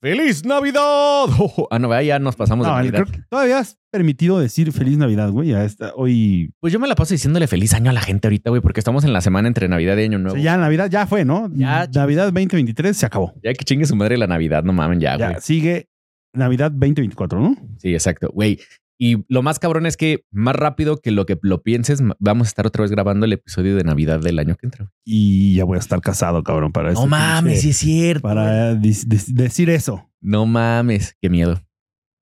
[0.00, 1.26] ¡Feliz Navidad!
[1.70, 3.02] ah, no, ya nos pasamos de Navidad.
[3.04, 5.48] creo que todavía has permitido decir Feliz Navidad, güey.
[5.48, 6.52] Ya está, hoy.
[6.60, 9.04] Pues yo me la paso diciéndole feliz año a la gente ahorita, güey, porque estamos
[9.04, 10.36] en la semana entre Navidad y Año o Nuevo.
[10.36, 11.50] sea, ya Navidad ya fue, ¿no?
[11.52, 13.34] Ya, Navidad 2023 se acabó.
[13.42, 15.40] Ya que chingue su madre la Navidad, no mamen, ya, Ya, güey.
[15.40, 15.88] sigue
[16.32, 17.56] Navidad 2024, ¿no?
[17.78, 18.60] Sí, exacto, güey.
[19.00, 22.50] Y lo más cabrón es que más rápido que lo que lo pienses, vamos a
[22.50, 24.90] estar otra vez grabando el episodio de Navidad del año que entra.
[25.04, 28.22] Y ya voy a estar casado, cabrón, para No ese mames, sí es cierto.
[28.22, 30.10] Para decir eso.
[30.20, 31.62] No mames, qué miedo.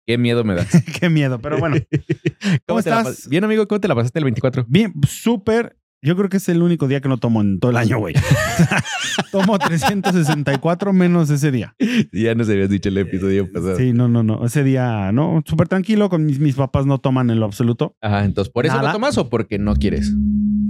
[0.06, 0.66] Qué miedo me da.
[1.00, 1.76] Qué miedo, pero bueno.
[2.66, 3.28] ¿Cómo la estás?
[3.28, 4.64] Bien, amigo, ¿cómo te la pasaste el 24?
[4.68, 5.76] Bien, súper.
[6.04, 8.14] Yo creo que es el único día que no tomo en todo el año, güey.
[9.30, 11.74] tomo 364 menos ese día.
[12.12, 13.76] Ya nos habías dicho el episodio pasado.
[13.76, 14.44] Sí, no, no, no.
[14.44, 16.08] Ese día, no, súper tranquilo.
[16.08, 17.94] Con mis, mis papás no toman en lo absoluto.
[18.00, 18.88] Ajá, entonces, ¿por eso Nada.
[18.88, 20.12] lo tomas o porque no quieres?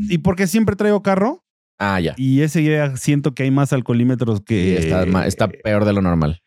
[0.09, 1.45] Y porque siempre traigo carro
[1.79, 2.15] Ah, ya.
[2.19, 4.77] y ese día siento que hay más alcoholímetros Sí, que...
[4.79, 6.43] está, ma- está peor de lo normal.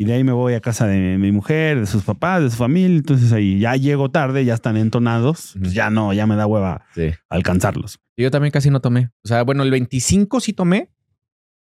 [0.00, 2.56] Y de ahí me voy a casa de mi mujer, de sus papás, de su
[2.56, 2.96] familia.
[2.96, 5.54] Entonces ahí ya llego tarde, ya están entonados.
[5.58, 7.10] Pues ya no, ya me da hueva Sí.
[7.28, 7.98] alcanzarlos.
[8.16, 9.10] Y Yo también casi no tomé.
[9.24, 10.90] O sea, bueno, el 25 sí tomé,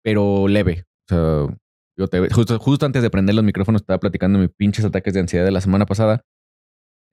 [0.02, 0.86] pero leve.
[1.10, 1.14] O
[1.50, 1.58] sea,
[1.98, 5.20] yo te, justo, justo antes de prender los micrófonos estaba platicando mis pinches ataques de
[5.20, 6.24] ansiedad de la semana pasada.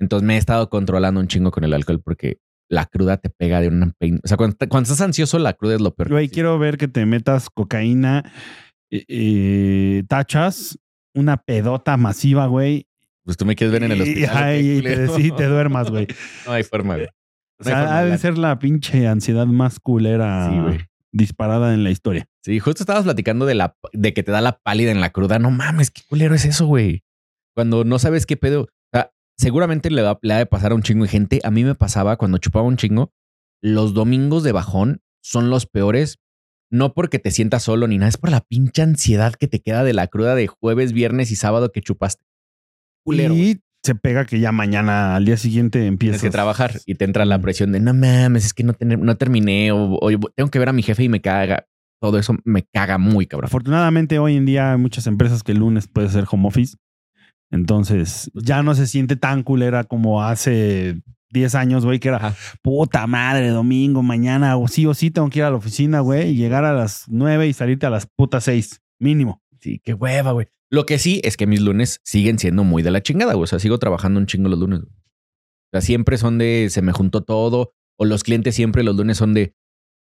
[0.00, 2.38] Entonces me he estado controlando un chingo con el alcohol porque
[2.70, 4.20] la cruda te pega de una pein...
[4.22, 6.10] O sea, cuando, cuando estás ansioso, la cruda es lo peor.
[6.10, 6.34] Güey, Sí.
[6.34, 8.30] quiero ver que te metas cocaína,
[8.92, 10.78] eh, eh, tachas,
[11.14, 12.86] una pedota masiva, güey.
[13.24, 14.36] Pues tú me quieres ver en el hospital.
[14.36, 16.06] ¿o ay, te, sí, te duermas, güey.
[16.46, 17.06] No hay forma, güey.
[17.06, 20.78] O No forma sea, ha de ser la pinche ansiedad más culera Sí,
[21.12, 22.26] disparada en la historia.
[22.42, 25.38] Sí, justo estabas platicando de la de que te da la pálida en la cruda.
[25.38, 27.02] No mames, qué culero es eso, güey.
[27.54, 28.62] Cuando no sabes qué pedo.
[28.62, 31.40] O sea, seguramente le, va, le ha de pasar a un chingo de gente.
[31.44, 33.12] A mí me pasaba cuando chupaba un chingo.
[33.60, 36.18] Los domingos de bajón son los peores.
[36.70, 39.84] No porque te sientas solo ni nada, es por la pinche ansiedad que te queda
[39.84, 42.22] de la cruda de jueves, viernes y sábado que chupaste.
[43.04, 43.34] Culero.
[43.34, 47.04] Y se pega que ya mañana, al día siguiente, empiezas Tienes que trabajar y te
[47.06, 50.50] entra la presión de no mames, es que no, tener- no terminé o, o tengo
[50.50, 51.66] que ver a mi jefe y me caga.
[52.00, 53.46] Todo eso me caga muy cabrón.
[53.46, 56.76] Afortunadamente, hoy en día hay muchas empresas que el lunes puede ser home office.
[57.50, 61.00] Entonces, ya no se siente tan culera como hace
[61.30, 62.34] 10 años, güey, que era Ajá.
[62.62, 66.30] puta madre, domingo, mañana, o sí o sí tengo que ir a la oficina, güey,
[66.30, 69.42] y llegar a las 9 y salirte a las putas 6, mínimo.
[69.60, 70.46] Sí, qué hueva, güey.
[70.70, 73.44] Lo que sí es que mis lunes siguen siendo muy de la chingada, güey.
[73.44, 74.80] O sea, sigo trabajando un chingo los lunes.
[74.80, 74.92] güey.
[74.92, 77.72] O sea, siempre son de se me juntó todo.
[77.98, 79.54] O los clientes siempre los lunes son de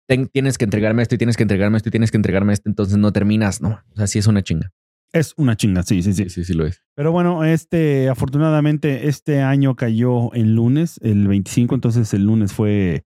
[0.07, 2.67] "Ten- tienes que entregarme esto y tienes que entregarme esto y tienes que entregarme esto.
[2.69, 3.61] Entonces no terminas.
[3.61, 4.71] No, o sea, sí es una chinga.
[5.15, 6.29] Es una chinga, sí, sí, sí.
[6.29, 6.83] Sí, sí, lo es.
[6.93, 13.05] Pero bueno, este, afortunadamente, este año cayó en lunes, el 25, entonces el lunes fue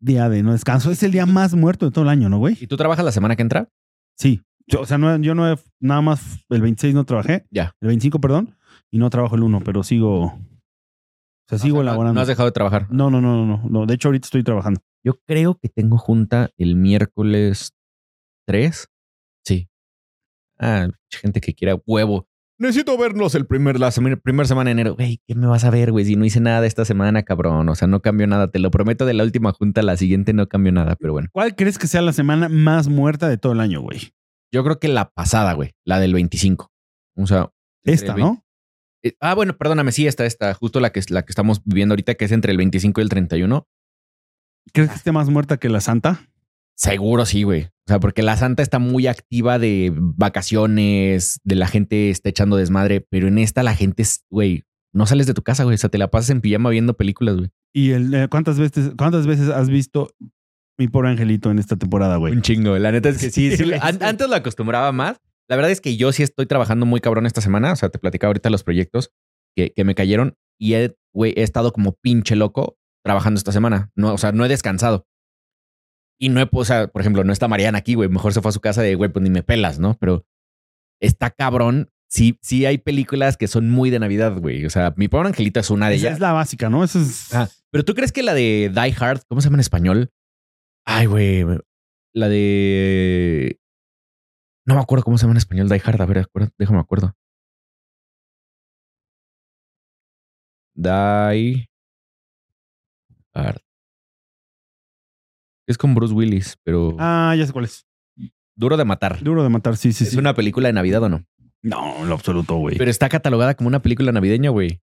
[0.00, 0.92] día de no descanso.
[0.92, 2.56] Es el día más muerto de todo el año, ¿no, güey?
[2.60, 3.68] ¿Y tú trabajas la semana que entra?
[4.16, 4.42] Sí.
[4.68, 7.74] Yo, o sea, no, yo no he, nada más el 26 no trabajé, Ya.
[7.80, 8.56] el 25, perdón,
[8.92, 10.38] y no trabajo el 1, pero sigo, o
[11.48, 12.14] sea, sigo O sea, elaborando.
[12.14, 12.86] No has dejado de trabajar.
[12.92, 13.86] No, no, no, no, no, no.
[13.86, 14.80] De hecho, ahorita estoy trabajando.
[15.04, 17.72] Yo creo que tengo junta el miércoles
[18.46, 18.86] 3.
[19.44, 19.66] Sí.
[20.60, 22.28] Ah, gente que quiera huevo.
[22.58, 24.94] Necesito vernos el primer, la semana, primer semana de enero.
[24.94, 26.04] Güey, ¿qué me vas a ver, güey?
[26.04, 27.66] Si no hice nada esta semana, cabrón.
[27.70, 28.50] O sea, no cambió nada.
[28.50, 31.28] Te lo prometo de la última junta, la siguiente no cambió nada, pero bueno.
[31.32, 34.12] ¿Cuál crees que sea la semana más muerta de todo el año, güey?
[34.52, 35.70] Yo creo que la pasada, güey.
[35.86, 36.70] La del 25.
[37.16, 37.50] O sea.
[37.84, 38.44] Esta, ¿no?
[39.02, 39.90] Eh, Ah, bueno, perdóname.
[39.92, 40.52] Sí, esta, esta.
[40.52, 43.08] Justo la que, la que estamos viviendo ahorita, que es entre el 25 y el
[43.08, 43.66] 31.
[44.74, 46.29] ¿Crees que esté más muerta que la Santa?
[46.80, 47.64] Seguro sí, güey.
[47.64, 52.56] O sea, porque la Santa está muy activa de vacaciones, de la gente está echando
[52.56, 54.64] desmadre, pero en esta la gente es, güey,
[54.94, 55.74] no sales de tu casa, güey.
[55.74, 57.50] O sea, te la pasas en pijama viendo películas, güey.
[57.74, 60.10] ¿Y el, eh, cuántas, veces, cuántas veces has visto
[60.78, 62.32] mi pobre angelito en esta temporada, güey?
[62.32, 62.78] Un chingo.
[62.78, 63.50] La neta es que sí.
[63.56, 64.04] sí, Sí, an- sí.
[64.04, 65.18] antes lo acostumbraba más.
[65.48, 67.72] La verdad es que yo sí estoy trabajando muy cabrón esta semana.
[67.72, 69.10] O sea, te platicaba ahorita los proyectos
[69.56, 73.90] que, que me cayeron y he, güey, he estado como pinche loco trabajando esta semana.
[73.96, 75.06] No, o sea, no he descansado.
[76.22, 78.08] Y no he, o sea, por ejemplo, no está Mariana aquí, güey.
[78.10, 79.96] Mejor se fue a su casa de, güey, pues ni me pelas, ¿no?
[79.98, 80.26] Pero
[81.00, 81.90] está cabrón.
[82.10, 84.66] Sí, sí hay películas que son muy de Navidad, güey.
[84.66, 86.14] O sea, mi pobre angelito es una de Esa ellas.
[86.16, 86.84] es la básica, ¿no?
[86.84, 87.32] Eso es.
[87.32, 90.10] Ah, pero tú crees que la de Die Hard, ¿cómo se llama en español?
[90.84, 91.44] Ay, güey.
[92.12, 93.58] La de.
[94.66, 96.02] No me acuerdo cómo se llama en español Die Hard.
[96.02, 97.14] A ver, acuerdo, déjame acuerdo.
[100.74, 101.68] Die
[103.34, 103.62] Hard.
[105.70, 107.86] Es con Bruce Willis, pero Ah, ya sé cuál es.
[108.56, 109.22] duro de matar.
[109.22, 110.18] Duro de matar, sí, sí, ¿Es sí.
[110.18, 111.24] una película de Navidad o no?
[111.62, 112.76] No, en lo absoluto, güey.
[112.76, 114.80] Pero está catalogada como una película navideña, güey.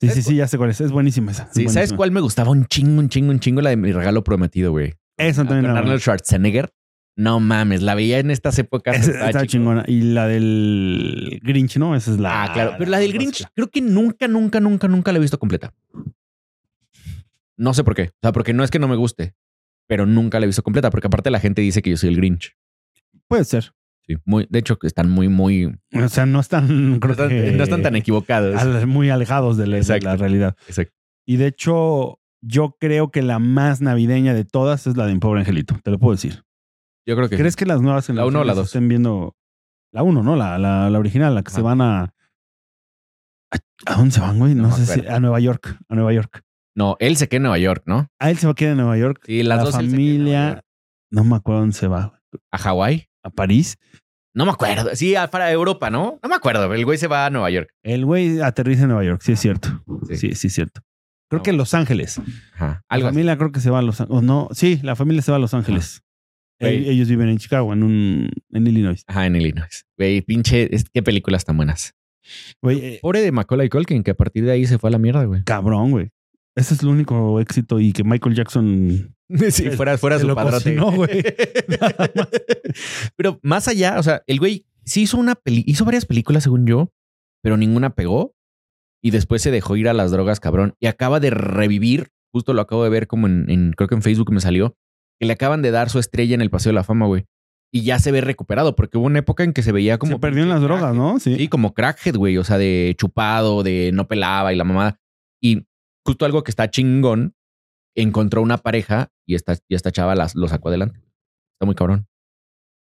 [0.00, 0.80] Sí, sí, sí, ya sé cuál es.
[0.82, 1.44] Es buenísima esa.
[1.44, 3.62] es Sí, ¿sabes cuál me gustaba un chingo, un chingo, un chingo?
[3.62, 4.92] La de mi regalo prometido, güey.
[5.16, 6.70] Esa también Con era Arnold Schwarzenegger.
[7.16, 8.94] No mames, la veía en estas épocas.
[8.96, 9.52] Esa estaba está chico.
[9.52, 9.84] chingona.
[9.88, 11.96] Y la del Grinch, ¿no?
[11.96, 12.42] Esa es la.
[12.44, 12.74] Ah, claro.
[12.78, 15.72] Pero la del Grinch, creo que nunca, nunca, nunca, nunca la he visto completa.
[17.56, 18.02] No sé por qué.
[18.12, 19.34] O sea, porque no es que no me guste,
[19.86, 22.16] pero nunca la he visto completa, porque aparte la gente dice que yo soy el
[22.16, 22.56] Grinch.
[23.28, 23.72] Puede ser.
[24.06, 25.76] Sí, muy, de hecho, que están muy, muy.
[25.94, 27.00] O sea, no están.
[27.00, 28.54] No están, que- no están tan equivocados.
[28.56, 30.06] al- muy alejados de la, de Exacto.
[30.06, 30.56] la realidad.
[30.68, 30.94] Exacto.
[31.26, 35.18] Y de hecho, yo creo que la más navideña de todas es la de Mi
[35.18, 35.76] Pobre Angelito.
[35.82, 36.44] Te lo puedo decir.
[37.04, 37.36] Yo creo que.
[37.36, 38.66] ¿Crees que las nuevas ¿La uno o la generaciones dos?
[38.68, 39.36] estén viendo
[39.92, 40.36] la uno, no?
[40.36, 41.64] La, la, la original, la que se Ajá.
[41.64, 42.02] van a,
[43.50, 43.56] a.
[43.86, 44.54] ¿A dónde se van, güey?
[44.54, 45.06] No, sé si.
[45.06, 45.78] A Nueva York.
[45.88, 46.42] A Nueva York.
[46.76, 48.08] No, él se queda en Nueva York, ¿no?
[48.20, 49.22] A él se va a quedar en Nueva York.
[49.26, 50.62] Sí, las la dos familia.
[51.10, 52.20] No me acuerdo dónde se va.
[52.52, 53.08] ¿A Hawái?
[53.24, 53.78] A París.
[54.34, 54.90] No me acuerdo.
[54.94, 56.20] Sí, para Europa, ¿no?
[56.22, 56.72] No me acuerdo.
[56.74, 57.70] El güey se va a Nueva York.
[57.82, 59.22] El güey aterriza en Nueva York.
[59.24, 59.82] Sí, es cierto.
[60.08, 60.16] Sí.
[60.16, 60.82] Sí, sí, es cierto.
[61.30, 61.42] Creo No.
[61.42, 62.20] que Los Ángeles.
[62.54, 62.66] Ajá.
[62.66, 63.14] La Algo así.
[63.14, 64.22] familia creo que se va a Los Ángeles.
[64.22, 66.02] No, sí, la familia se va a Los Ángeles.
[66.58, 69.02] Ellos viven en Chicago, en un en Illinois.
[69.06, 69.84] Ajá, en Illinois.
[69.98, 71.94] Güey, pinche, qué películas tan buenas.
[72.62, 74.98] Güey, eh, Pobre de Macaulay Culkin, que a partir de ahí se fue a la
[74.98, 75.42] mierda, güey.
[75.44, 76.10] cabrón, güey.
[76.56, 79.14] Ese es el único éxito y que Michael Jackson
[79.50, 80.76] Sí, fuera, fuera su padrote.
[80.76, 81.22] cocinó, güey.
[83.16, 86.66] Pero más allá, o sea, el güey sí hizo una peli, hizo varias películas, según
[86.66, 86.92] yo,
[87.42, 88.34] pero ninguna pegó.
[89.02, 90.74] Y después se dejó ir a las drogas, cabrón.
[90.80, 94.02] Y acaba de revivir, justo lo acabo de ver como en, en- creo que en
[94.02, 94.74] Facebook me salió,
[95.20, 97.26] que le acaban de dar su estrella en el Paseo de la Fama, güey.
[97.72, 100.12] Y ya se ve recuperado, porque hubo una época en que se veía como...
[100.14, 101.18] se perdió en las drogas, ¿no?
[101.20, 101.36] Sí.
[101.36, 102.38] Sí, como crackhead, güey.
[102.38, 104.98] O sea, de chupado, de no pelaba y la mamada.
[105.42, 105.66] Y
[106.06, 107.34] justo algo que está chingón,
[107.94, 110.98] encontró una pareja y esta, y esta chava las, lo sacó adelante.
[111.54, 112.06] Está muy cabrón.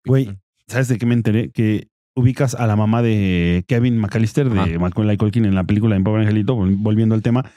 [0.07, 1.51] Güey, ¿sabes de qué me enteré?
[1.51, 4.79] Que ubicas a la mamá de Kevin McAllister, de Ajá.
[4.79, 7.51] Macaulay Culkin en la película En Pobre Angelito, vol- volviendo al tema.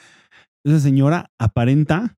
[0.64, 2.16] Esa señora aparenta,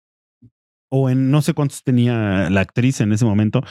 [0.91, 3.63] o en no sé cuántos tenía la actriz en ese momento,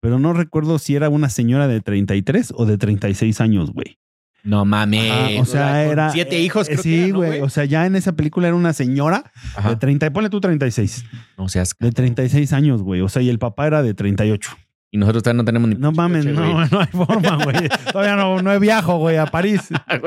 [0.00, 3.98] pero no recuerdo si era una señora de 33 o de 36 años, güey.
[4.46, 5.10] No mames.
[5.10, 6.10] Ajá, o sea, con era.
[6.10, 7.40] Siete hijos, creo que Sí, era, ¿no, güey.
[7.40, 9.70] O sea, ya en esa película era una señora Ajá.
[9.70, 11.04] de 30, ponle tú 36,
[11.36, 11.74] No seas.
[11.78, 13.00] de 36 años, güey.
[13.00, 14.52] O sea, y el papá era de 38.
[14.92, 15.74] Y nosotros todavía no tenemos ni.
[15.74, 17.68] No mames, coche, no, no hay forma, güey.
[17.92, 19.62] Todavía no, no he viajo, güey, a París.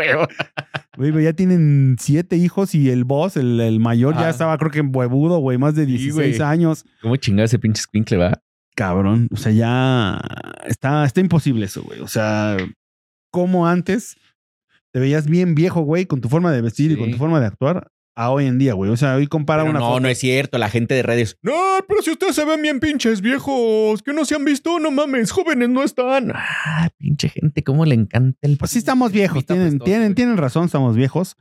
[0.97, 4.69] Güey, güey, ya tienen siete hijos y el boss, el, el mayor, ya estaba, creo
[4.69, 6.41] que en huevudo, güey, más de Sí, 16 güey.
[6.49, 6.83] años.
[7.01, 8.41] ¿Cómo chingada ese pinche squinkle va?
[8.75, 9.29] Cabrón.
[9.31, 10.19] O sea, ya
[10.67, 12.01] está, está imposible eso, güey.
[12.01, 12.57] O sea,
[13.31, 14.17] como antes
[14.91, 17.47] te veías bien viejo, güey, con tu forma de vestir y con tu forma de
[17.47, 18.91] actuar, a hoy en día, güey.
[18.91, 19.99] O sea, hoy compara Pero una no, foto.
[20.01, 20.57] no es cierto.
[20.57, 21.37] La gente de redes.
[21.41, 21.53] No,
[21.87, 25.31] pero si ustedes se ven bien pinches viejos, que no se han visto, no mames,
[25.31, 26.33] jóvenes no están.
[26.35, 28.57] Ah, pinche gente, cómo le encanta el.
[28.57, 30.15] Pues sí estamos viejos, tienen, tienen, güey.
[30.15, 31.37] tienen razón, estamos viejos,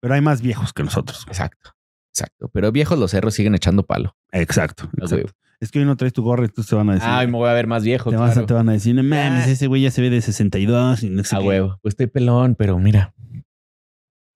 [0.00, 1.24] pero hay más viejos que nosotros.
[1.26, 1.70] Exacto,
[2.12, 2.50] exacto.
[2.52, 4.14] Pero viejos los cerros siguen echando palo.
[4.32, 4.90] Exacto.
[4.98, 5.32] Exacto.
[5.60, 7.08] Es que hoy no traes tu gorra y tú te van a decir.
[7.10, 8.10] Ay, me voy a ver más viejo.
[8.10, 8.46] te, vas a, claro.
[8.46, 9.50] te van a decir, no mames, Ah.
[9.50, 11.44] ese güey ya se ve de 62 y no sé A qué".
[11.46, 11.78] huevo.
[11.82, 13.14] Pues estoy pelón, pero mira.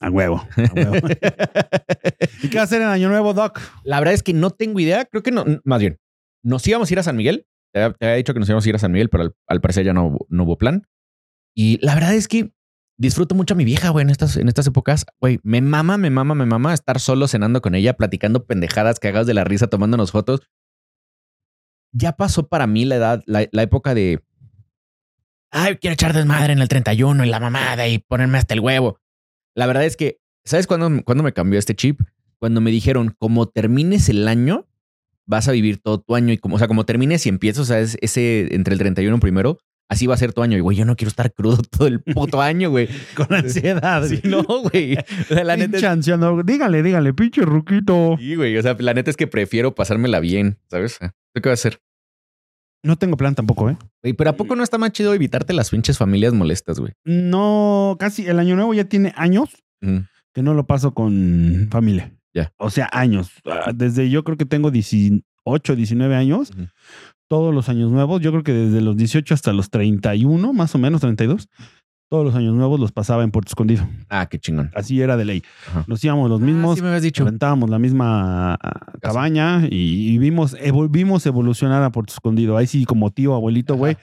[0.00, 0.46] A huevo.
[0.56, 0.96] a huevo.
[2.42, 3.58] ¿Y qué va a hacer en Año Nuevo, Doc?
[3.84, 5.06] La verdad es que no tengo idea.
[5.06, 5.98] Creo que no, más bien,
[6.42, 7.46] nos íbamos a ir a San Miguel.
[7.72, 9.34] Te había, te había dicho que nos íbamos a ir a San Miguel, pero al,
[9.48, 10.86] al parecer ya no, hubo- no hubo plan.
[11.56, 12.52] Y la verdad es que
[12.98, 15.06] disfruto mucho a mi vieja, güey, en estas, en estas épocas.
[15.20, 19.26] Güey, me mama, me mama, me mama estar solo cenando con ella, platicando pendejadas, cagados
[19.26, 20.42] de la risa, tomándonos fotos.
[21.96, 24.20] Ya pasó para mí la edad, la, la época de.
[25.50, 28.98] Ay, quiero echar desmadre en el 31 y la mamada y ponerme hasta el huevo.
[29.54, 32.00] La verdad es que, ¿sabes cuándo, cuándo me cambió este chip?
[32.40, 34.66] Cuando me dijeron, como termines el año,
[35.26, 37.64] vas a vivir todo tu año y como, o sea, como termines y empiezas, o
[37.66, 39.60] sea, es ese entre el 31 primero,
[39.94, 40.56] así va a ser tu año.
[40.56, 42.88] Y güey, yo no quiero estar crudo todo el puto año, güey.
[43.16, 44.06] Con ansiedad.
[44.06, 44.96] Sí, no, güey.
[44.96, 46.42] O sea, la neta Pinche es, anciano.
[46.42, 48.16] Dígale, dígale, pinche ruquito.
[48.18, 48.56] sí, güey.
[48.58, 50.98] O sea, la neta es que prefiero pasármela bien, ¿sabes?
[51.32, 51.80] ¿Tú qué vas a hacer?
[52.82, 53.78] No tengo plan tampoco, ¿eh?
[54.02, 56.92] Güey, pero ¿a poco no está más chido evitarte las pinches familias molestas, güey?
[57.04, 59.48] No, casi el Año Nuevo ya tiene años
[59.80, 62.12] que no lo paso con familia.
[62.34, 62.52] Ya.
[62.58, 63.30] O sea, años.
[63.46, 64.70] Ah, Desde yo creo que tengo
[65.46, 66.52] 18, 19 años.
[67.28, 68.20] Todos los años nuevos.
[68.20, 71.48] Yo creo que desde los 18 hasta los 31, más o menos 32.
[72.10, 73.88] Todos los años nuevos los pasaba en Puerto Escondido.
[74.08, 74.70] Ah, qué chingón.
[74.74, 75.42] Así era de ley.
[75.68, 75.84] Ajá.
[75.88, 76.78] Nos íbamos los Ah, mismos.
[76.78, 77.24] sí dicho.
[77.24, 82.56] rentábamos la misma ah, cabaña y, y vimos, evol- vimos evolucionar a Puerto Escondido.
[82.56, 83.96] Ahí sí, como tío, abuelito, güey.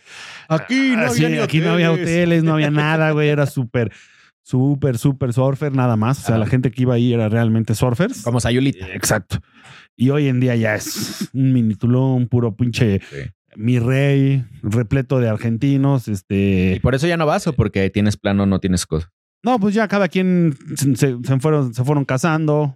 [0.50, 3.29] Aquí Ah, sí, aquí no había hoteles, no había nada, güey.
[3.29, 3.91] Era súper,
[4.51, 6.20] súper, súper surfer, nada más.
[6.20, 6.39] O sea, Ah.
[6.39, 8.22] la gente que iba ahí era realmente surfers.
[8.24, 8.88] Como Sayulita.
[8.93, 9.38] Exacto.
[9.98, 13.17] Y hoy en día ya es un mini Tulum, puro pinche Sí.
[13.55, 16.08] mi rey, repleto de argentinos.
[16.08, 16.79] Y Este.
[16.84, 19.10] por eso ya no vas o porque tienes plano, no tienes cosas.
[19.43, 22.75] No, pues ya cada quien se, se- se fueron, se fueron casando.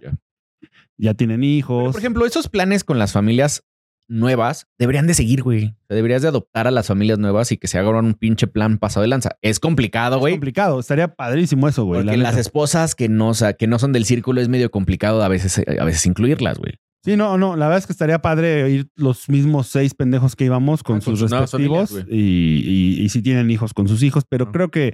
[0.98, 1.92] Ya tienen hijos.
[1.92, 3.62] Por ejemplo, esos planes con las familias,
[4.08, 5.64] nuevas deberían de seguir, güey.
[5.66, 8.46] O sea, deberías de adoptar a las familias nuevas y que se hagan un pinche
[8.46, 9.30] plan pasado de lanza.
[9.42, 10.34] Es complicado, Es güey.
[10.34, 10.78] complicado.
[10.80, 12.00] Estaría padrísimo eso, güey.
[12.04, 14.70] la Porque las esposas que no, o sea, que no son del círculo es medio
[14.70, 16.74] complicado a veces, a veces incluirlas, güey.
[17.04, 17.54] Sí, no, no.
[17.54, 21.00] La verdad es que estaría padre ir los mismos seis pendejos que íbamos con Ah,
[21.04, 22.18] con sus respectivos familias, y,
[22.98, 24.92] y- y si tienen hijos con sus hijos, pero creo que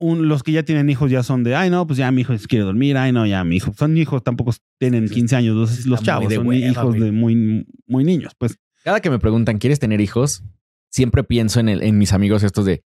[0.00, 2.34] un- los que ya tienen hijos ya son de, ay, no, pues ya mi hijo
[2.48, 3.72] quiere dormir, ay, no, ya mi hijo.
[3.76, 7.00] Son hijos, tampoco tienen Sí, 15 años los, los chavos, de son hueva, hijos güey.
[7.00, 8.58] de muy, muy niños, pues.
[8.84, 10.42] Cada que me preguntan, ¿quieres tener hijos?
[10.90, 12.82] Siempre pienso en, el, en mis amigos estos de,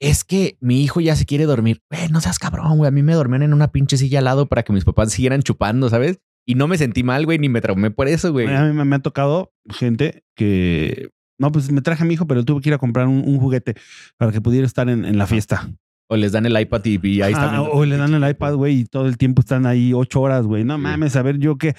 [0.00, 1.80] es que mi hijo ya se quiere dormir.
[1.90, 2.88] Güey, no seas cabrón, güey.
[2.88, 5.42] A mí me dormían en una pinche silla al lado para que mis papás siguieran
[5.42, 6.18] chupando, ¿sabes?
[6.46, 8.48] Y no me sentí mal, güey, ni me traumé por eso, güey.
[8.52, 12.26] A mí me, me ha tocado gente que, no, pues me traje a mi hijo,
[12.26, 13.74] pero tuve que ir a comprar un, un juguete
[14.16, 15.70] para que pudiera estar en, en la fiesta.
[16.12, 17.56] O les dan el iPad y, y ahí Ah, están.
[17.70, 20.62] o le dan el iPad, güey, y todo el tiempo están ahí ocho horas, güey.
[20.64, 21.74] No mames, a ver, yo qué.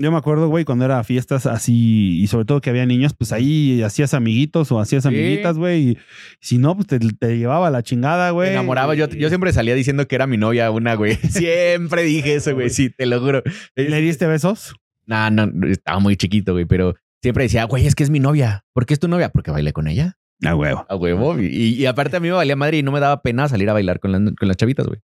[0.00, 3.32] Yo me acuerdo, güey, cuando era fiestas así, y sobre todo que había niños, pues
[3.32, 5.08] ahí hacías amiguitos o hacías Sí.
[5.08, 5.80] amiguitas, güey.
[5.90, 5.98] Y
[6.40, 8.48] si no, pues te, te llevaba la chingada, güey.
[8.50, 8.94] Me enamoraba.
[8.94, 11.16] Yo, yo siempre salía diciendo que era mi novia una, güey.
[11.30, 12.70] Siempre dije eso, güey.
[12.70, 13.42] Sí, te lo juro.
[13.74, 14.74] ¿Le diste besos?
[15.04, 18.64] No, no, estaba muy chiquito, güey, pero siempre decía, güey, es que es mi novia.
[18.72, 19.30] ¿Por qué es tu novia?
[19.30, 20.16] Porque bailé con ella.
[20.44, 20.84] A huevo.
[20.88, 21.38] A huevo.
[21.40, 23.72] Y, y aparte a mí me valía madre y no me daba pena salir a
[23.72, 25.00] bailar con, las- con las chavitas, güey.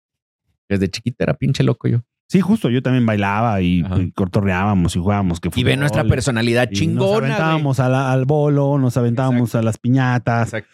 [0.68, 2.00] Desde chiquita era pinche loco yo.
[2.28, 5.40] Sí, justo, yo también bailaba y, y cortorreábamos y jugábamos.
[5.40, 7.32] Que Y ve nuestra personalidad Nos chingona, güey.
[7.32, 10.70] aventábamos a la- al bolo, nos aventábamos a las piñatas Exacto.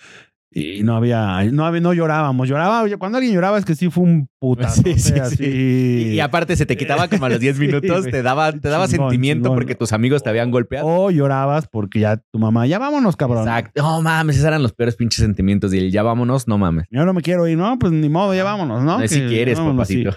[0.58, 2.48] Y no había, no había, no llorábamos.
[2.48, 4.82] Lloraba, cuando alguien lloraba es que sí fue un putazo.
[4.86, 5.36] Sí, sí, sí.
[5.36, 5.44] sí.
[5.46, 8.70] Y, y aparte se te quitaba como a los 10 Sí, minutos, te daba, te
[8.70, 9.58] daba Chingón, sentimiento chingón.
[9.58, 10.88] porque tus amigos te habían golpeado.
[10.88, 13.44] O llorabas porque ya tu mamá, ya vámonos, cabrón.
[13.44, 13.82] Exacto.
[13.82, 15.74] No mames, esos eran los peores pinches sentimientos.
[15.74, 16.86] Y el ya vámonos, no mames.
[16.90, 19.06] Yo no me quiero ir, no, pues ni modo, ya vámonos, ¿no?
[19.08, 20.16] Si quieres, papacito.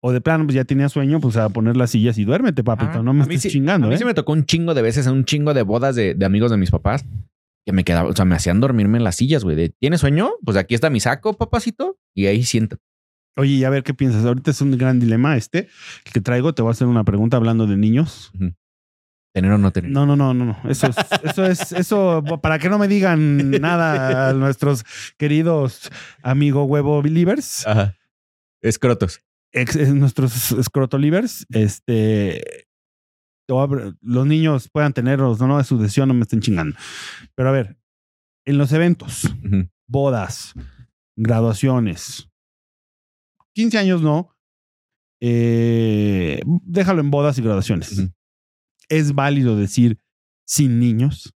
[0.00, 3.00] O de plano, pues ya tenía sueño, pues a poner las sillas y duérmete, papito.
[3.00, 3.98] Ah, no me estés sí- chingando, A mí ¿eh?
[3.98, 6.56] sí me tocó un chingo de veces un chingo de bodas de, de amigos de
[6.56, 7.04] mis papás
[7.68, 9.54] que me quedaba, o sea, me hacían dormirme en las sillas, güey.
[9.54, 10.30] de, ¿Tienes sueño?
[10.42, 11.98] Pues aquí está mi saco, papacito.
[12.14, 12.78] Y ahí sienta.
[13.36, 14.24] Oye, y a ver qué piensas.
[14.24, 15.68] Ahorita es un gran dilema este
[16.06, 16.54] el que traigo.
[16.54, 18.32] Te voy a hacer una pregunta hablando de niños.
[19.34, 19.90] ¿Tener o no tener?
[19.90, 20.58] No, no, no, no, no.
[20.70, 24.84] Eso es, eso es, eso, para que no me digan nada a nuestros
[25.18, 25.90] queridos
[26.22, 27.94] amigo huevo believers, Ajá.
[28.62, 29.20] Escrotos.
[29.52, 32.64] ex, eh, nuestros escrotolivers, este, te voy a pre-
[33.48, 36.76] los niños puedan tenerlos, no, no, es su decisión, no me estén chingando.
[37.34, 37.78] Pero a ver,
[38.44, 39.22] en los eventos,
[39.86, 40.54] bodas,
[41.16, 42.28] graduaciones,
[43.54, 44.36] 15 años no,
[45.20, 48.08] eh, déjalo en bodas y graduaciones.
[48.88, 49.98] Es válido decir
[50.46, 51.34] sin niños.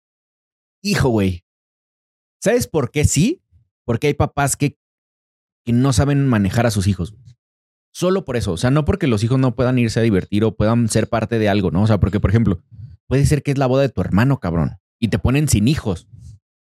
[0.83, 1.45] Hijo, güey.
[2.41, 3.43] ¿Sabes por qué sí?
[3.85, 4.79] Porque hay papás que,
[5.65, 7.15] que no saben manejar a sus hijos.
[7.93, 8.53] Solo por eso.
[8.53, 11.39] O sea, no porque los hijos no puedan irse a divertir o puedan ser parte
[11.39, 11.83] de algo, ¿no?
[11.83, 12.63] O sea, porque, por ejemplo,
[13.07, 14.79] puede ser que es la boda de tu hermano, cabrón.
[14.99, 16.09] Y te ponen sin hijos.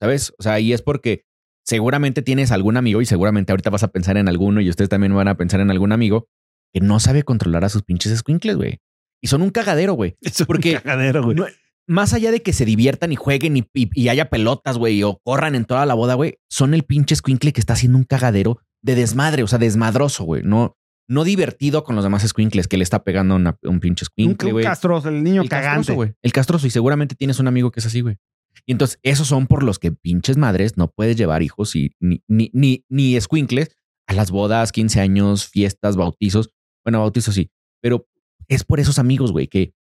[0.01, 0.33] ¿Sabes?
[0.39, 1.25] O sea, y es porque
[1.65, 5.13] seguramente tienes algún amigo y seguramente ahorita vas a pensar en alguno y ustedes también
[5.15, 6.27] van a pensar en algún amigo
[6.73, 8.79] que no sabe controlar a sus pinches squinkles, güey.
[9.21, 10.15] Y son un cagadero, güey.
[10.21, 11.35] Eso Porque es un cagadero, güey.
[11.37, 11.45] no-
[11.87, 15.19] más allá de que se diviertan y jueguen y, y- y haya pelotas, güey, o
[15.23, 18.59] corran en toda la boda, güey, son el pinche squinkle que está haciendo un cagadero
[18.81, 20.41] de desmadre, o sea, desmadroso, güey.
[20.43, 24.03] No, no divertido con los demás squinkles que le está pegando a una- un pinche
[24.03, 24.65] un, squinkle, un güey.
[24.65, 25.77] castroso, el niño El cagante.
[25.79, 26.13] castroso, güey.
[26.21, 26.67] El castroso.
[26.67, 28.17] Y seguramente tienes un amigo que es así, güey.
[28.65, 32.21] Y entonces, esos son por los que pinches madres no puedes llevar hijos y ni,
[32.27, 33.75] ni, ni, ni escuincles
[34.07, 36.49] a las bodas, 15 años, fiestas, bautizos.
[36.85, 37.49] Bueno, bautizos sí.
[37.81, 38.07] Pero
[38.47, 39.73] es por esos amigos, güey, que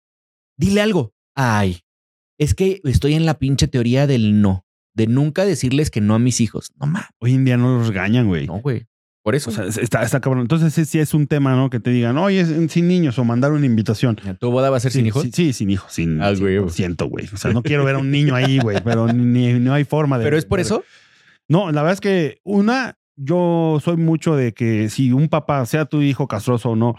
[0.57, 1.13] dile algo.
[1.35, 1.81] Ay,
[2.39, 4.65] es que estoy en la pinche teoría del no.
[4.95, 6.73] De nunca decirles que no a mis hijos.
[6.81, 7.09] No mames.
[7.21, 8.47] Hoy en día no los regañan, güey.
[8.47, 8.87] No, güey.
[9.23, 9.51] Por eso.
[9.51, 10.43] O sea, está, está cabrón.
[10.43, 11.69] Entonces, sí, sí es un tema, ¿no?
[11.69, 14.17] Que te digan, oye, es- sin niños o mandar una invitación.
[14.39, 15.23] ¿Tu boda va a ser sin Sí, hijos?
[15.25, 15.93] Sí, sí, sin hijos.
[15.93, 16.59] Sin, Ah, güey.
[16.71, 17.29] siento, güey.
[17.33, 20.19] O sea, no quiero ver a un niño ahí, güey, pero ni, no hay forma
[20.19, 20.25] de.
[20.25, 20.85] Pero es por de- eso.
[21.49, 25.85] No, la verdad es que una, yo soy mucho de que si un papá, sea
[25.85, 26.95] tu hijo castroso o no,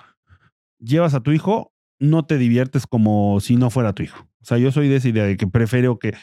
[0.80, 4.28] llevas a tu hijo, no te diviertes como si no fuera tu hijo.
[4.42, 6.14] O sea, yo soy de esa idea de que prefiero que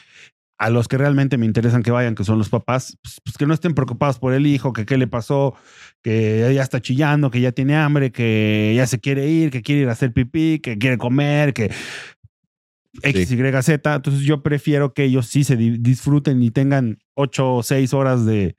[0.59, 3.45] a los que realmente me interesan que vayan, que son los papás, pues, pues que
[3.45, 5.55] no estén preocupados por el hijo, que qué le pasó,
[6.03, 9.81] que ya está chillando, que ya tiene hambre, que ya se quiere ir, que quiere
[9.83, 11.71] ir a hacer pipí, que quiere comer, que
[13.01, 13.35] X, Sí.
[13.35, 13.95] Y, Z.
[13.95, 18.25] Entonces yo prefiero que ellos sí se di- disfruten y tengan ocho o seis horas
[18.25, 18.55] de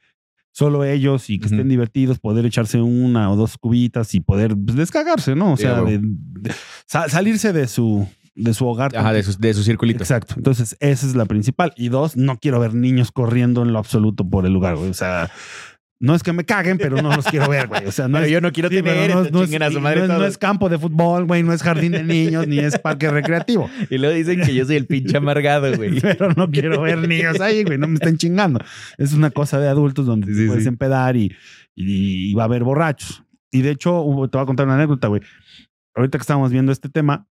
[0.53, 4.77] solo ellos y que estén divertidos, poder echarse una o dos cubitas y poder pues,
[4.77, 5.53] descagarse, ¿no?
[5.53, 6.53] O Sí, sea, de- de-
[6.87, 8.09] sa- salirse de su,
[8.43, 8.97] de su hogar.
[8.97, 10.03] Ajá, de su, de su circulito.
[10.03, 10.35] Exacto.
[10.37, 11.73] Entonces, esa es la principal.
[11.77, 14.91] Y dos, no quiero ver niños corriendo en lo absoluto por el lugar, güey.
[14.91, 15.31] O sea,
[16.03, 17.85] No es que me caguen, pero no los quiero ver, güey.
[17.87, 19.81] O sea, no Pero es, yo no quiero sí, tener, no, no es, a su
[19.83, 22.59] madre no es- no es campo de fútbol, güey, no es jardín de niños, ni
[22.59, 23.69] es parque recreativo.
[23.91, 26.01] Y luego dicen que yo soy el pinche amargado, güey.
[26.01, 28.61] Pero no quiero ver niños ahí, güey, no me estén chingando.
[28.97, 31.37] Es una cosa de adultos donde Sí, te sí, puedes empedar y,
[31.77, 33.23] y, y va a haber borrachos.
[33.53, 35.21] Y de hecho, te voy a contar una anécdota, güey.
[35.95, 37.27] Ahorita que estábamos viendo este tema,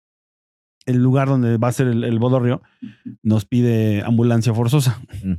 [0.85, 2.61] el lugar donde va a ser el, el bodorrio
[3.23, 5.01] nos pide ambulancia forzosa.
[5.23, 5.33] Mm.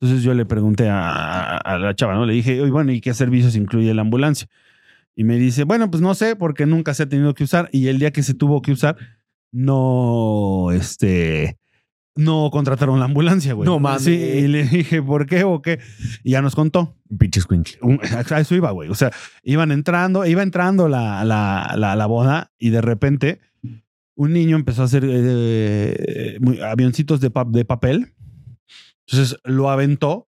[0.00, 2.26] Entonces yo le pregunté a, a la chava, ¿no?
[2.26, 4.48] Le dije, oye, bueno, ¿y qué servicios incluye la ambulancia?
[5.16, 7.68] Y me dice, bueno, pues no sé, porque nunca se ha tenido que usar.
[7.72, 8.96] Y el día que se tuvo que usar,
[9.52, 11.56] no, este,
[12.16, 13.66] no contrataron la ambulancia, güey.
[13.66, 14.02] No mames.
[14.02, 15.78] Sí, y le dije, ¿por qué o qué?
[16.22, 16.96] Y ya nos contó.
[17.18, 17.78] Pinche squinkle.
[17.80, 18.90] Un- a eso iba, güey.
[18.90, 19.10] O sea,
[19.44, 23.40] iban entrando, iba entrando la, la, la, la boda y de repente
[24.16, 28.14] un niño empezó a hacer eh, muy- avioncitos de, pa- de papel.
[29.06, 30.28] Entonces lo aventó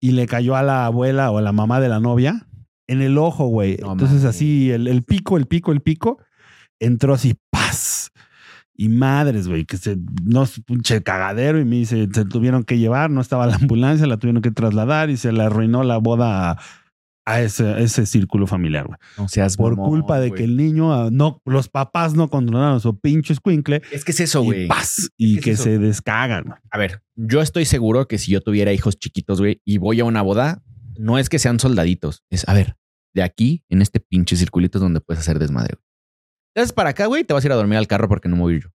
[0.00, 2.46] y le cayó a la abuela o a la mamá de la novia
[2.86, 3.76] en el ojo, güey.
[3.80, 6.18] No Entonces así el, el pico, el pico, el pico
[6.80, 8.10] entró así, paz.
[8.80, 13.10] Y madres, güey, que se, no, un cagadero y me dice, se tuvieron que llevar,
[13.10, 16.58] no estaba la ambulancia, la tuvieron que trasladar y se le arruinó la boda a,
[17.28, 18.98] a ese, a ese círculo familiar, güey.
[19.18, 22.80] No seas Por mamón, culpa de que el niño, ah, no, los papás no controlaron
[22.80, 24.66] su pinche escuincle Es que es eso, y güey.
[24.66, 25.62] paz, y que es que eso.
[25.64, 26.54] se descagan.
[26.70, 30.04] A ver, yo estoy seguro que si yo tuviera hijos chiquitos, güey, y voy a
[30.04, 30.62] una boda,
[30.98, 32.24] no es que sean soldaditos.
[32.30, 32.76] Es, a ver,
[33.14, 35.74] de aquí, en este pinche circulito es donde puedes hacer desmadre.
[35.74, 35.84] güey.
[36.54, 38.36] Te haces para acá, güey, te vas a ir a dormir al carro porque no
[38.36, 38.68] me voy yo.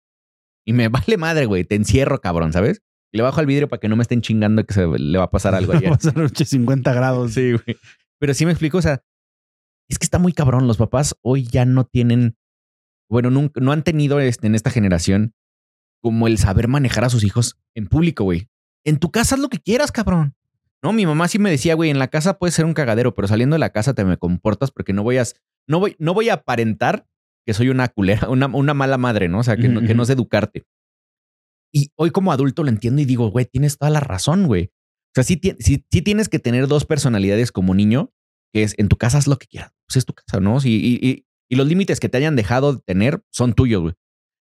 [0.66, 1.64] Y me vale madre, güey.
[1.64, 2.82] Te encierro, cabrón, ¿sabes?
[3.12, 5.24] Y le bajo al vidrio para que no me estén chingando que se le va
[5.24, 5.90] a pasar algo ayer.
[5.90, 7.32] Va a noche 50 grados.
[7.32, 7.76] Sí, güey.
[8.22, 9.02] Pero sí me explico, o sea,
[9.88, 10.68] es que está muy cabrón.
[10.68, 12.36] Los papás hoy ya no tienen,
[13.10, 15.34] bueno, nunca, no han tenido este, en esta generación
[16.00, 18.48] como el saber manejar a sus hijos en público, güey.
[18.84, 20.36] En tu casa haz lo que quieras, cabrón.
[20.84, 23.26] No, mi mamá sí me decía, güey, en la casa puedes ser un cagadero, pero
[23.26, 25.24] saliendo de la casa te me comportas porque no voy a,
[25.66, 27.08] no voy, no voy a aparentar
[27.44, 29.40] que soy una culera, una, una mala madre, ¿no?
[29.40, 30.64] O sea, que no, que no sé educarte.
[31.74, 34.70] Y hoy como adulto lo entiendo y digo, güey, tienes toda la razón, güey.
[35.12, 38.12] O sea, sí, ti- sí, sí tienes que tener dos personalidades como niño,
[38.52, 39.72] que es en tu casa haz lo que quieras.
[39.86, 40.60] Pues es tu casa, ¿no?
[40.60, 43.94] Sí, y, y, y los límites que te hayan dejado de tener son tuyos, güey.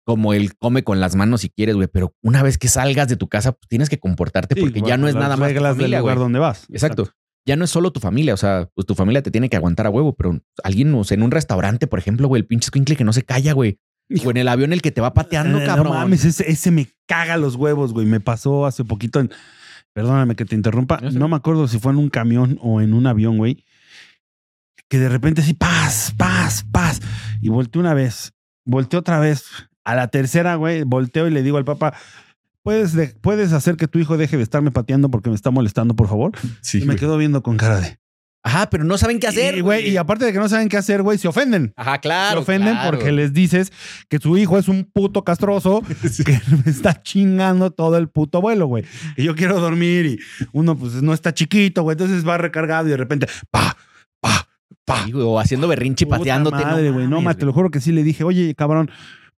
[0.06, 1.88] Como el come con las manos si quieres, güey.
[1.88, 5.08] Pero una vez que salgas de tu casa, pues tienes que comportarte porque ya no
[5.08, 6.24] es nada más tu reglas familia, del lugar güey.
[6.24, 6.66] donde vas.
[6.70, 7.10] Exacto.
[7.46, 9.86] Ya no es solo tu familia, o sea, pues tu familia te tiene que aguantar
[9.86, 12.96] a huevo, pero alguien, o sea, en un restaurante, por ejemplo, güey, el pinche squinkle
[12.96, 13.78] que no se calla, güey.
[14.24, 15.92] O en el avión el que te va pateando, Eh, cabrón.
[15.92, 18.06] No mames, ese, ese me caga los huevos, güey.
[18.06, 19.30] Me pasó hace poquito en.
[19.94, 20.98] Perdóname que te interrumpa.
[21.00, 21.18] No sé.
[21.18, 23.64] No me acuerdo si fue en un camión o en un avión, güey.
[24.88, 27.00] Que de repente así, paz, paz, paz.
[27.40, 28.32] Y volteé una vez,
[28.66, 29.44] volteé otra vez.
[29.84, 31.92] A la tercera, güey, volteo y le digo al papá,
[32.62, 35.94] ¿puedes, de- ¿puedes hacer que tu hijo deje de estarme pateando porque me está molestando,
[35.94, 36.32] por favor?
[36.62, 37.98] Sí, y me quedo viendo con cara de.
[38.46, 39.56] Ajá, pero no saben qué hacer.
[39.56, 41.72] Y, güey, y aparte de que no saben qué hacer, güey, se ofenden.
[41.76, 42.36] Ajá, claro.
[42.36, 42.90] se ofenden claro.
[42.90, 43.72] porque les dices
[44.10, 45.82] que su hijo es un puto castroso
[46.26, 48.84] que me está chingando todo el puto vuelo, güey.
[49.16, 50.18] Y yo quiero dormir y
[50.52, 51.94] uno pues no está chiquito, güey.
[51.94, 53.76] Entonces va recargado y de repente, pa,
[54.20, 54.46] pa,
[54.84, 55.06] pa.
[55.06, 56.62] Sí, o haciendo berrinche y pateándote.
[56.64, 57.06] Madre, güey.
[57.08, 58.90] No, ma, te lo juro que sí le dije, oye, cabrón,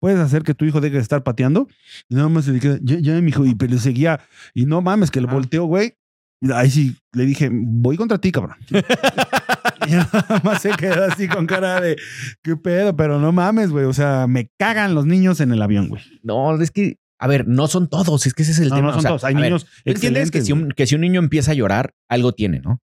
[0.00, 1.68] ¿puedes hacer que tu hijo deje de estar pateando?
[2.08, 3.44] Y nada más se le queda, ya, ya, mi hijo.
[3.44, 4.20] Y pero seguía,
[4.54, 5.34] y no mames, que lo Ah.
[5.34, 5.98] volteó, güey.
[6.52, 8.57] Ahí sí le dije, voy contra ti, cabrón.
[9.87, 11.96] y nada más se quedó así con cara de,
[12.42, 12.96] ¿qué pedo?
[12.96, 13.85] Pero no mames, güey.
[13.87, 16.02] O sea, me cagan los niños en el avión, güey.
[16.22, 18.87] No, es que, a ver, no son todos, es que ese es el No, tema.
[18.88, 19.24] no son o sea, todos.
[19.24, 21.94] Hay ver, niños ¿tú entiendes que si, un, que si un niño empieza a llorar,
[22.09, 22.80] algo tiene, ¿no?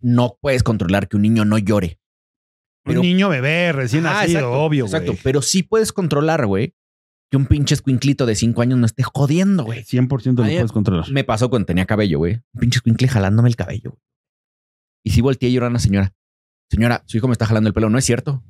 [0.00, 1.98] No puedes controlar que un niño no llore.
[2.84, 6.74] pero- un niño bebé recién Ah, nacido, exacto, obvio, Exacto, pero sí puedes controlar, güey,
[7.30, 9.82] que un pinche escuinclito de cinco años no esté jodiendo, güey.
[9.84, 11.10] 100% lo Ay, puedes controlar.
[11.10, 12.40] Me pasó cuando tenía cabello, güey.
[12.54, 13.90] Un pinche escuincle jalándome el cabello.
[13.90, 14.02] güey.
[15.04, 16.12] Y sí volteé a llorar a una señora.
[16.70, 17.88] Señora, su hijo me está jalando el pelo.
[17.88, 18.42] No es cierto.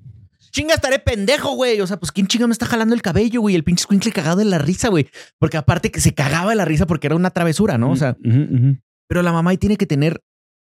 [0.51, 1.81] Chinga, estaré pendejo, güey.
[1.81, 3.55] O sea, pues ¿quién chinga me está jalando el cabello, güey?
[3.55, 5.09] El pinche escuincle cagado de la risa, güey.
[5.39, 7.91] Porque aparte que se cagaba de la risa porque era una travesura, ¿no?
[7.91, 8.17] O sea,
[9.09, 10.23] pero la mamá ahí tiene que tener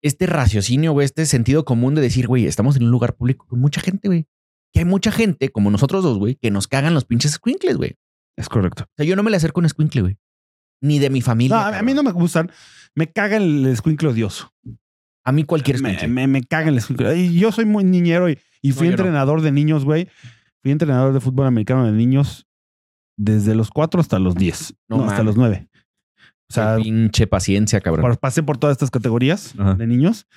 [0.03, 3.59] este raciocinio, güey, este sentido común de decir, güey, estamos en un lugar público con
[3.59, 4.27] mucha gente, güey.
[4.73, 7.95] Que hay mucha gente, como nosotros dos, güey, que nos cagan los pinches squinkles, güey.
[8.37, 8.83] es correcto.
[8.83, 10.17] O sea, yo no me le acerco a un squinkle, güey.
[10.81, 11.55] Ni de mi familia.
[11.71, 12.51] No, a, mí no me gustan.
[12.95, 14.51] Me caga el escuincle odioso.
[15.23, 16.07] A mí cualquier Me, squinkle.
[16.09, 17.15] me, me caga el escuincle.
[17.17, 19.03] Y Yo soy muy niñero y, y fui No, yo no.
[19.03, 20.09] entrenador de niños, güey.
[20.61, 22.47] Fui entrenador de fútbol americano de niños
[23.17, 24.73] desde los 4 hasta los 10.
[24.89, 25.69] No No, hasta los 9.
[26.49, 28.17] O sea, pinche paciencia, cabrón.
[28.19, 29.75] pasé por todas estas categorías Ajá.
[29.75, 30.27] de niños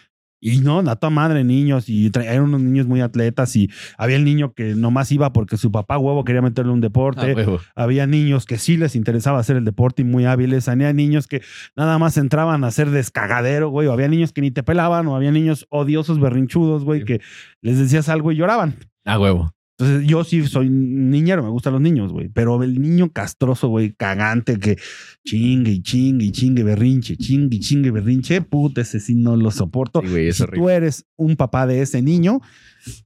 [0.49, 4.25] Y no, a toda madre niños y eran unos niños muy atletas y había el
[4.25, 7.35] niño que nomás iba porque su papá huevo quería meterle un deporte.
[7.37, 10.69] Ah, había niños que sí les interesaba hacer el deporte y muy hábiles.
[10.69, 11.43] Había niños que
[11.75, 13.89] nada más entraban a hacer descagadero, güey.
[13.89, 17.07] O había niños que ni te pelaban o había niños odiosos, berrinchudos, güey, Sí.
[17.07, 17.21] que
[17.61, 18.77] les decías algo y lloraban.
[19.05, 19.51] Ah, huevo.
[19.79, 22.29] Entonces, yo sí soy niñero, me gustan los niños, güey.
[22.31, 24.79] Pero el niño castroso, güey, cagante, que
[25.25, 29.51] chingue y chingue y chingue berrinche, chingue y chingue berrinche, puta, ese sí no lo
[29.51, 30.01] soporto.
[30.03, 30.61] Sí, güey, es si horrible.
[30.63, 32.41] tú eres un papá de ese niño,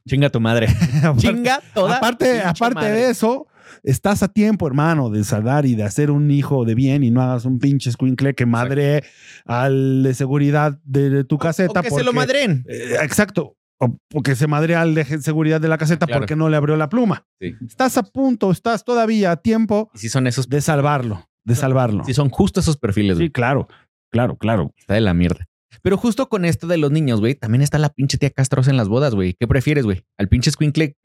[0.07, 0.69] Chinga tu madre.
[1.03, 1.97] aparte- Chinga toda.
[1.97, 2.91] aparte, aparte madre.
[2.93, 3.47] de eso,
[3.83, 7.23] estás a tiempo, hermano, de saldar y de hacer un hijo de bien y no
[7.23, 9.03] hagas un pinche squinkle que madre
[9.47, 11.81] al de seguridad de, de tu caseta.
[11.81, 12.65] O que se lo madren.
[12.69, 13.57] Eh, exacto.
[13.83, 16.21] O porque se madrea al de seguridad de la caseta Claro.
[16.21, 17.25] porque no le abrió la pluma.
[17.41, 17.55] Sí.
[17.67, 20.49] Estás a punto, estás todavía a tiempo si son esos.
[20.49, 22.05] de salvarlo, de salvarlo.
[22.05, 23.29] Si son justo esos perfiles, güey.
[23.29, 23.69] Sí, claro,
[24.13, 24.73] claro, claro.
[24.77, 25.47] Está de la mierda.
[25.83, 28.77] Pero justo con esto de los niños, güey, también está la pinche tía castrosa en
[28.77, 29.35] las bodas, güey.
[29.39, 30.05] ¿Qué prefieres, güey?
[30.19, 30.97] ¿Al pinche squinkle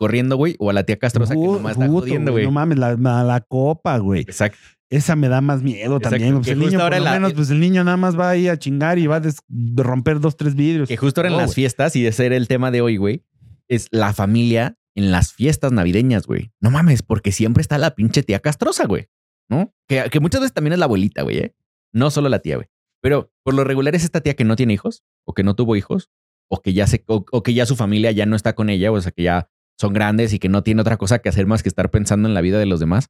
[0.00, 0.56] corriendo, güey?
[0.58, 2.44] ¿O a la tía castrosa que nomás está jodiendo, güey?
[2.44, 4.22] No mames, la, la- la copa, güey.
[4.22, 4.58] Exacto.
[4.90, 6.34] Esa me da más miedo Exacto, también.
[6.38, 8.48] Pues el niño, ahora por lo la- menos, pues el niño nada más va ahí
[8.48, 9.38] a chingar y va a des-
[9.76, 10.88] romper dos, tres vidrios.
[10.88, 13.22] Que justo ahora en las fiestas, y ese era el tema de hoy, güey,
[13.68, 16.50] es la familia en las fiestas navideñas, güey.
[16.60, 19.08] No mames, porque siempre está la pinche tía castrosa, güey.
[19.48, 19.72] ¿No?
[19.86, 21.54] Que, que muchas veces también es la abuelita, güey, ¿eh?
[21.92, 22.66] No solo la tía, güey.
[23.02, 25.76] Pero por lo regular es esta tía que no tiene hijos, o que no tuvo
[25.76, 26.10] hijos,
[26.48, 28.90] o que ya se, o, o que ya su familia ya no está con ella,
[28.90, 29.48] o sea, que ya
[29.80, 32.34] son grandes y que no tiene otra cosa que hacer más que estar pensando en
[32.34, 33.06] la vida de los demás.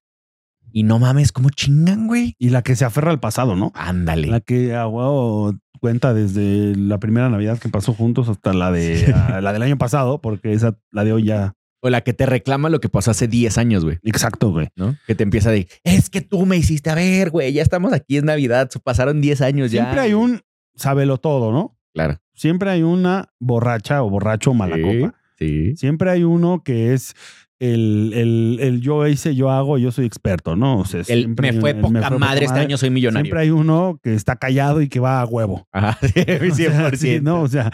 [0.72, 2.36] Y no mames, ¿cómo chingan, güey?
[2.38, 3.72] Y la que se aferra al pasado, ¿no?
[3.74, 4.28] Ándale.
[4.28, 9.12] La que a huevo cuenta desde la primera Navidad que pasó juntos hasta la de
[9.12, 11.54] a- la del año pasado, porque esa la de hoy ya.
[11.82, 13.98] O la que te reclama lo que pasó hace 10 años, güey.
[14.04, 14.68] Exacto, güey.
[14.76, 14.96] ¿no?
[15.06, 18.18] Que te empieza de, es que tú me hiciste a ver, güey, ya estamos aquí,
[18.18, 19.82] es Navidad, pasaron 10 años ya.
[19.84, 20.42] Siempre hay un
[20.76, 21.76] sábelo todo, ¿no?
[21.94, 22.20] Claro.
[22.34, 25.14] Siempre hay una borracha o borracho mala Sí, copa.
[25.40, 25.74] Sí.
[25.76, 27.14] Siempre hay uno que es
[27.60, 30.78] el, el, el yo hice, yo hago, yo soy experto, ¿no?
[30.78, 33.26] O sea, El, me fue poca fue madre, este año soy millonario.
[33.26, 35.68] Siempre hay uno que está callado y que va a huevo.
[35.70, 36.08] Ajá, sí,
[36.50, 36.96] O sea, 100%.
[36.96, 37.42] sí, ¿no?
[37.42, 37.70] O sea,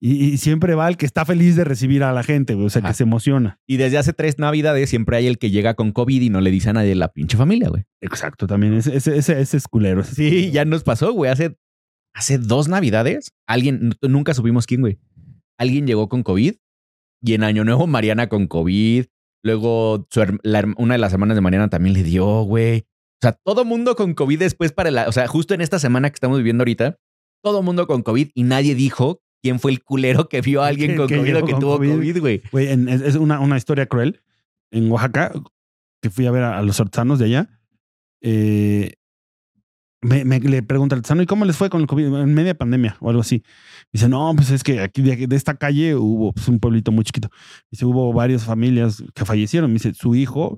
[0.00, 2.70] y, y siempre va el que está feliz de recibir a la gente, güey, o
[2.70, 2.88] sea, Ajá.
[2.88, 3.58] que se emociona.
[3.66, 6.50] Y desde hace tres Navidades siempre hay el que llega con COVID y no le
[6.50, 7.84] dice a nadie la pinche familia, güey.
[8.02, 10.04] Exacto, también ese, ese, ese, ese es culero.
[10.04, 10.52] Sí, culero.
[10.52, 11.30] ya nos pasó, güey.
[11.30, 11.56] Hace,
[12.14, 14.98] hace dos Navidades, alguien, nunca supimos quién, güey.
[15.58, 16.54] Alguien llegó con COVID
[17.22, 19.06] y en Año Nuevo Mariana con COVID.
[19.44, 22.80] Luego su la una de las hermanas de Mariana también le dio, güey.
[22.80, 26.10] O sea, todo mundo con COVID después para la, o sea, justo en esta semana
[26.10, 26.98] que estamos viviendo ahorita,
[27.42, 30.96] todo mundo con COVID y nadie dijo quién fue el culero que vio a alguien
[30.96, 32.20] con que COVID o que tuvo COVID.
[32.20, 32.42] Güey.
[32.50, 34.20] Güey, es, una, una historia cruel.
[34.70, 35.32] En Oaxaca,
[36.00, 37.60] que fui a ver a, a los artesanos de allá,
[38.22, 38.94] eh,
[40.02, 42.06] me, me- le pregunta al ¿y cómo les fue con el COVID?
[42.16, 43.42] En media pandemia o algo así.
[43.92, 47.04] Dice, no, pues es que aquí de, de esta calle hubo pues, un pueblito muy
[47.04, 47.30] chiquito.
[47.70, 49.70] Dice, hubo varias familias que fallecieron.
[49.70, 50.56] Me dice, su hijo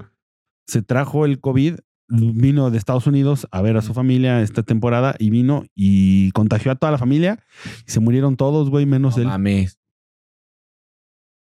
[0.66, 1.76] se trajo el COVID,
[2.08, 6.72] vino de Estados Unidos a ver a su familia esta temporada y vino y contagió
[6.72, 7.38] a toda la familia
[7.86, 9.28] y se murieron todos, güey, menos No él.
[9.28, 9.78] mames.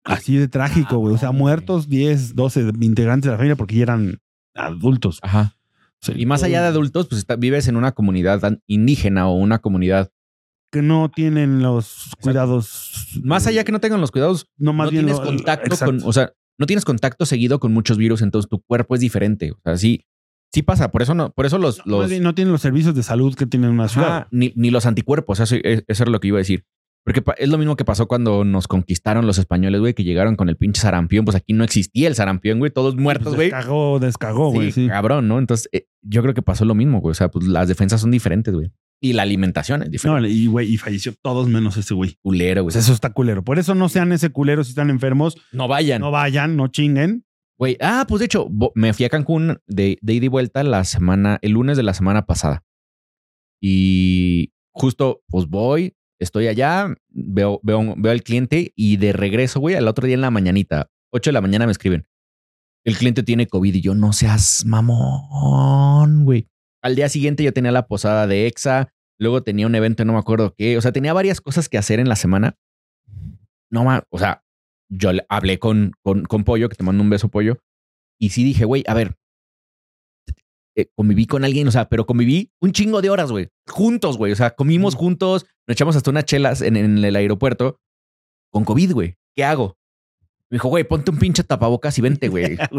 [0.04, 1.14] Así de trágico, güey.
[1.14, 4.20] O sea, muertos 10, 12 integrantes de la familia porque ya eran
[4.56, 5.20] adultos.
[5.22, 5.57] Ajá.
[6.02, 6.14] Sí.
[6.16, 9.60] Y más allá de adultos, pues está- vives en una comunidad tan- indígena o una
[9.60, 10.12] comunidad.
[10.72, 13.08] Que no tienen los cuidados.
[13.24, 15.86] Más allá que no tengan los cuidados, No, más no bien tienes lo- contacto exacto.
[15.86, 19.52] con, o sea, no tienes contacto seguido con muchos virus, entonces tu cuerpo es diferente.
[19.52, 20.06] O sea, sí,
[20.54, 20.92] sí pasa.
[20.92, 23.04] Por eso no, por eso los, No, los más bien no tienen los servicios de
[23.04, 24.28] salud que tienen una ciudad.
[24.32, 25.40] Ni, ni los anticuerpos.
[25.40, 26.66] Eso, eso era lo que iba a decir.
[27.08, 30.50] Porque es lo mismo que pasó cuando nos conquistaron los españoles, güey, que llegaron con
[30.50, 31.24] el pinche sarampión.
[31.24, 33.50] Pues aquí no existía el sarampión, güey, todos muertos, Pues güey.
[33.52, 34.74] descagó, descagó, güey.
[34.74, 34.88] sí, Sí.
[34.90, 35.40] cabrón, ¿no?
[35.40, 37.12] Entonces, eh, yo creo que pasó lo mismo, güey.
[37.12, 38.74] O sea, pues las defensas son diferentes, güey.
[39.00, 40.22] Y la alimentación es diferente.
[40.24, 42.18] No, y güey, y falleció todos menos ese güey.
[42.22, 42.74] culero, güey.
[42.74, 43.42] Pues eso está culero.
[43.42, 45.38] Por eso no sean ese culero si están enfermos.
[45.54, 46.02] no vayan.
[46.02, 47.24] No vayan, no chinguen.
[47.58, 50.84] Güey, ah, pues de hecho, me fui a Cancún de, de ida y vuelta la
[50.84, 52.64] semana, el lunes de la semana pasada.
[53.62, 59.76] Y justo, pues voy, estoy allá, veo, veo, veo al cliente y de regreso, güey,
[59.76, 62.08] al otro día en la mañanita, 8 de la mañana me escriben.
[62.84, 66.48] El cliente tiene COVID y yo no seas mamón, güey.
[66.82, 70.20] Al día siguiente yo tenía la posada de EXA, luego tenía un evento, no me
[70.20, 72.56] acuerdo qué, o sea, tenía varias cosas que hacer en la semana.
[73.70, 74.44] No más, o sea,
[74.90, 77.60] yo hablé con, con, con Pollo, que te mando un beso, Pollo,
[78.20, 79.18] y sí dije, güey, a ver,
[80.78, 84.32] eh, conviví con alguien, o sea, pero conviví un chingo de horas, güey, juntos, güey,
[84.32, 87.82] o sea, comimos juntos, nos echamos hasta unas chelas en, en el aeropuerto
[88.52, 89.78] con COVID, güey, ¿qué hago?
[90.50, 92.58] Me dijo, güey, ponte un pinche tapabocas y vente, güey,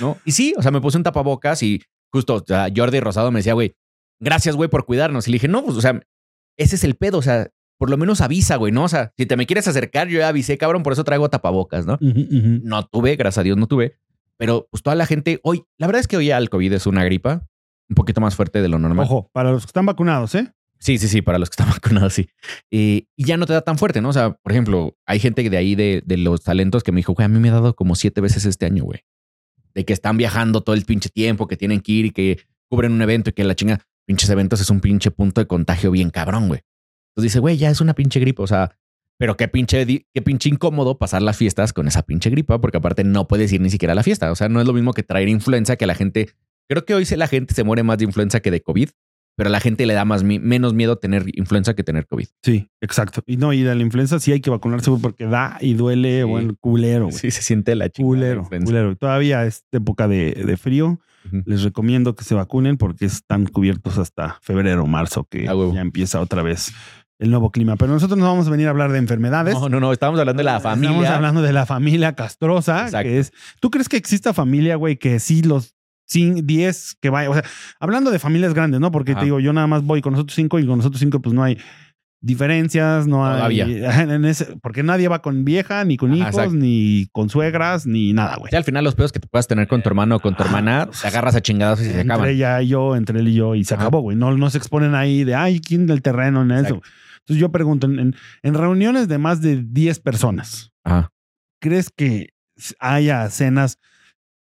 [0.00, 0.16] ¿no?
[0.24, 1.82] Y sí, o sea, me puse un tapabocas y
[2.12, 3.74] justo o sea, Jordi Rosado me decía, güey,
[4.20, 5.26] gracias, güey, por cuidarnos.
[5.26, 6.00] Y le dije, no, pues, o sea,
[6.56, 8.84] ese es el pedo, o sea, por lo menos avisa, güey, ¿no?
[8.84, 11.86] O sea, si te me quieres acercar, yo ya avisé, cabrón, por eso traigo tapabocas,
[11.86, 11.98] ¿no?
[12.00, 13.96] No tuve, gracias a Dios no tuve.
[14.40, 16.86] Pero pues toda la gente, hoy, la verdad es que hoy ya el COVID es
[16.86, 17.46] una gripa
[17.90, 19.04] un poquito más fuerte de lo normal.
[19.04, 20.50] Ojo, para los que están vacunados, ¿eh?
[20.78, 22.30] Sí, sí, sí, para los que están vacunados, sí.
[22.70, 24.08] Eh, y ya no te da tan fuerte, ¿no?
[24.08, 27.12] O sea, por ejemplo, hay gente de ahí de, de los talentos que me dijo,
[27.12, 29.00] güey, a mí me ha dado como siete veces este año, güey.
[29.74, 32.38] De que están viajando todo el pinche tiempo, que tienen que ir y que
[32.70, 35.90] cubren un evento y que la chinga, pinches eventos es un pinche punto de contagio
[35.90, 36.62] bien cabrón, güey.
[37.10, 38.74] Entonces dice, güey, ya es una pinche gripa, o sea,
[39.20, 43.04] pero qué pinche, qué pinche incómodo pasar las fiestas con esa pinche gripa, porque aparte
[43.04, 44.32] no puedes ir ni siquiera a la fiesta.
[44.32, 46.30] O sea, no es lo mismo que traer influenza que la gente.
[46.70, 48.88] Creo que hoy la gente se muere más de influenza que de COVID,
[49.36, 52.28] pero a la gente le da más menos miedo tener influenza que tener COVID.
[52.42, 53.22] Sí, exacto.
[53.26, 56.24] Y no, y de la influenza sí hay que vacunarse porque da y duele, Sí.
[56.24, 57.10] bueno, culero.
[57.10, 58.08] Sí, se siente la chingada.
[58.08, 58.96] Culero, la culero.
[58.96, 60.98] Todavía es época de, de frío.
[61.44, 66.42] Les recomiendo que se vacunen porque están cubiertos hasta febrero, marzo, que ya empieza otra
[66.42, 66.72] vez
[67.20, 67.76] el nuevo clima.
[67.76, 69.54] Pero nosotros no vamos a venir a hablar de enfermedades.
[69.54, 71.14] No, no, no, estábamos hablando de la Estamos familia.
[71.14, 73.04] hablando de la familia castrosa, Exacto.
[73.08, 73.32] que es.
[73.60, 75.74] ¿Tú crees que exista familia, güey, que sí los
[76.12, 77.30] cin- 10 que vaya?
[77.30, 77.44] O sea,
[77.78, 78.90] hablando de familias grandes, ¿no?
[78.90, 79.20] Porque Ajá.
[79.20, 81.42] te digo, yo nada más voy con nosotros cinco y con nosotros cinco, pues no
[81.44, 81.58] hay
[82.22, 83.60] diferencias, no hay.
[84.10, 86.54] En ese- porque nadie va con vieja, ni con Ajá, hijos, exacto.
[86.54, 88.50] ni con suegras, ni nada, güey.
[88.52, 90.42] Ya al final los pedos que te puedas tener con tu hermano o con tu
[90.42, 90.50] Ajá.
[90.58, 92.28] hermana, te agarras a chingados y se entre acaban.
[92.30, 93.84] ella y yo, entre él y yo, y se Ajá.
[93.84, 94.16] acabó, güey.
[94.16, 96.60] No, no se exponen ahí de, ay, ¿quién del terreno en eso?
[96.76, 96.82] Exacto.
[97.30, 101.12] Entonces yo pregunto, en, en- en reuniones de más de 10 personas, Ajá.
[101.60, 102.30] ¿crees que
[102.80, 103.78] haya cenas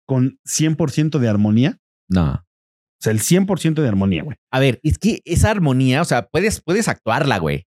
[0.06, 1.78] con 100% de armonía?
[2.08, 2.32] No.
[2.32, 4.36] O sea, el 100% de armonía, güey.
[4.52, 7.66] A ver, es que esa armonía, o sea, puedes, puedes actuarla, güey.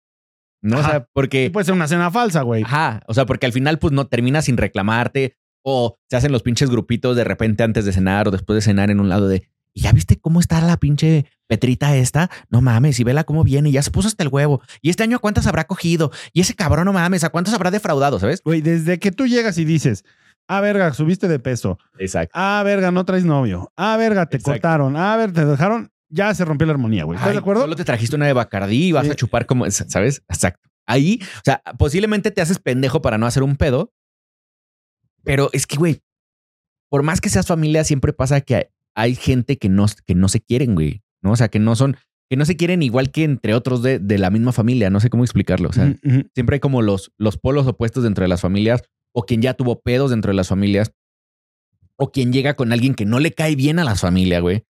[0.64, 1.46] No, o sea, porque.
[1.46, 2.64] Y puede ser una cena falsa, güey.
[2.64, 3.02] Ajá.
[3.08, 5.36] O sea, porque al final, pues no terminas sin reclamarte.
[5.64, 8.92] O se hacen los pinches grupitos de repente antes de cenar o después de cenar
[8.92, 9.48] en un lado de.
[9.74, 12.30] ¿Y ya viste cómo está la pinche Petrita esta?
[12.50, 14.62] No mames, y vela cómo viene, ya se puso hasta el huevo.
[14.82, 16.12] ¿Y este año a cuántas habrá cogido?
[16.34, 18.42] Y ese cabrón, no mames, ¿a cuántos habrá defraudado, sabes?
[18.44, 20.04] Güey, desde que tú llegas y dices,
[20.48, 21.78] ah, verga, subiste de peso.
[22.00, 22.32] Exacto.
[22.36, 23.72] Ah, verga, no traes novio.
[23.78, 24.52] Ah, verga, te Exacto.
[24.60, 24.98] cortaron.
[24.98, 25.90] Ah, ver, te dejaron.
[26.10, 27.18] Ya se rompió la armonía, güey.
[27.18, 27.62] ¿Estás de acuerdo?
[27.62, 29.12] Solo te trajiste una de Bacardí y vas Sí.
[29.12, 30.22] a chupar como, ¿sabes?
[30.28, 30.70] Exacto.
[30.86, 33.94] Ahí, o sea, posiblemente te haces pendejo para no hacer un pedo,
[35.24, 36.02] pero es que, güey,
[36.90, 40.42] por más que seas familia, siempre pasa que hay, gente que no, que no se
[40.42, 41.32] quieren, güey, ¿no?
[41.32, 41.98] O sea, que no son,
[42.30, 45.10] que no se quieren igual que entre otros de, de la misma familia, no sé
[45.10, 45.96] cómo explicarlo, o sea,
[46.34, 49.82] siempre hay como los, los polos opuestos dentro de las familias, o quien ya tuvo
[49.82, 50.94] pedos dentro de las familias,
[51.98, 54.66] o quien llega con alguien que no le cae bien a las familias, güey.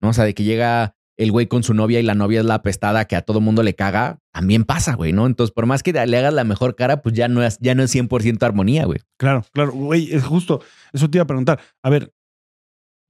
[0.00, 0.08] ¿No?
[0.08, 2.54] O sea, de que llega el güey con su novia y la novia es la
[2.54, 5.26] apestada que a todo mundo le caga, también pasa, güey, ¿no?
[5.26, 7.82] Entonces, por más que le hagas la mejor cara, pues ya no es, ya no
[7.82, 9.00] es 100% armonía, güey.
[9.16, 9.72] Claro, claro.
[9.72, 10.60] Güey, es justo.
[10.92, 11.60] Eso te iba a preguntar.
[11.82, 12.12] A ver,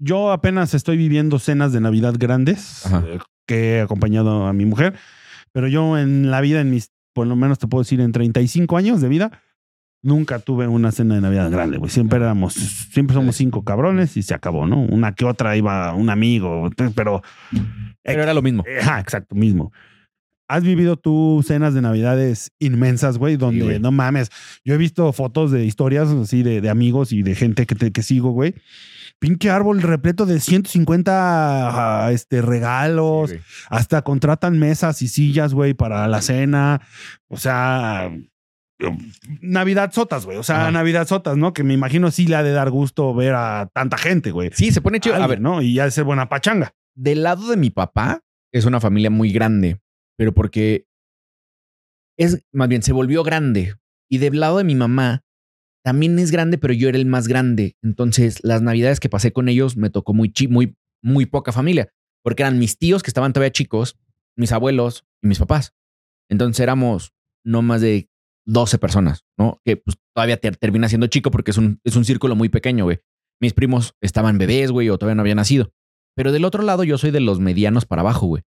[0.03, 4.95] yo apenas estoy viviendo cenas de Navidad grandes eh, que he acompañado a mi mujer,
[5.53, 8.77] pero yo en la vida, en mis, por lo menos te puedo decir, en 35
[8.77, 9.43] años de vida,
[10.03, 11.91] nunca tuve una cena de Navidad grande, güey.
[11.91, 14.81] Siempre éramos, siempre somos cinco cabrones y se acabó, ¿no?
[14.81, 17.23] Una que otra iba un amigo, pero...
[18.03, 18.65] Pero era lo mismo.
[18.81, 19.73] Ajá, exacto, mismo.
[20.49, 23.37] ¿Has vivido tú cenas de navidades inmensas, güey?
[23.37, 23.79] Donde, güey.
[23.79, 24.31] no mames,
[24.65, 27.93] yo he visto fotos de historias así de, de amigos y de gente que, te-
[27.93, 28.55] que sigo, güey.
[29.23, 33.31] Pinche árbol repleto de 150 ah, este, regalos.
[33.31, 33.37] Sí.
[33.69, 36.81] Hasta contratan mesas y sillas, güey, para la cena.
[37.29, 38.11] O sea,
[39.41, 40.39] Navidad sotas, güey.
[40.39, 40.71] O sea, Ajá.
[40.73, 41.53] Navidad sotas, ¿no?
[41.53, 44.51] Que me imagino sí le ha de dar gusto ver a tanta gente, güey.
[44.55, 45.15] Sí, se pone chido.
[45.15, 45.63] A ver, ¿no?
[45.63, 46.75] Y ya de ser buena pachanga.
[46.97, 49.81] del lado de mi papá es una familia muy grande,
[50.17, 50.89] pero porque
[52.19, 53.77] es más bien se volvió grande.
[54.11, 55.23] Y del lado de mi mamá
[55.85, 57.77] también es grande, pero yo era el más grande.
[57.83, 61.89] Entonces, las navidades que pasé con ellos me tocó muy muy muy poca familia,
[62.23, 63.97] porque eran mis tíos que estaban todavía chicos,
[64.37, 65.73] mis abuelos y mis papás.
[66.31, 67.13] Entonces éramos
[67.45, 68.09] no más de
[68.47, 69.61] 12 personas, ¿no?
[69.65, 72.85] Que pues todavía ter- termina siendo chico porque es un, es un círculo muy pequeño,
[72.85, 73.01] güey.
[73.41, 75.73] Mis primos estaban bebés, güey, o todavía no habían nacido.
[76.17, 78.43] Pero del otro lado, yo soy de los medianos para abajo, güey.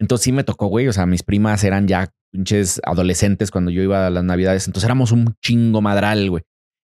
[0.00, 0.88] Entonces sí me tocó, güey.
[0.88, 4.66] O sea, mis primas eran ya pinches adolescentes cuando yo iba a las navidades.
[4.66, 6.42] Entonces éramos un chingo madral, güey.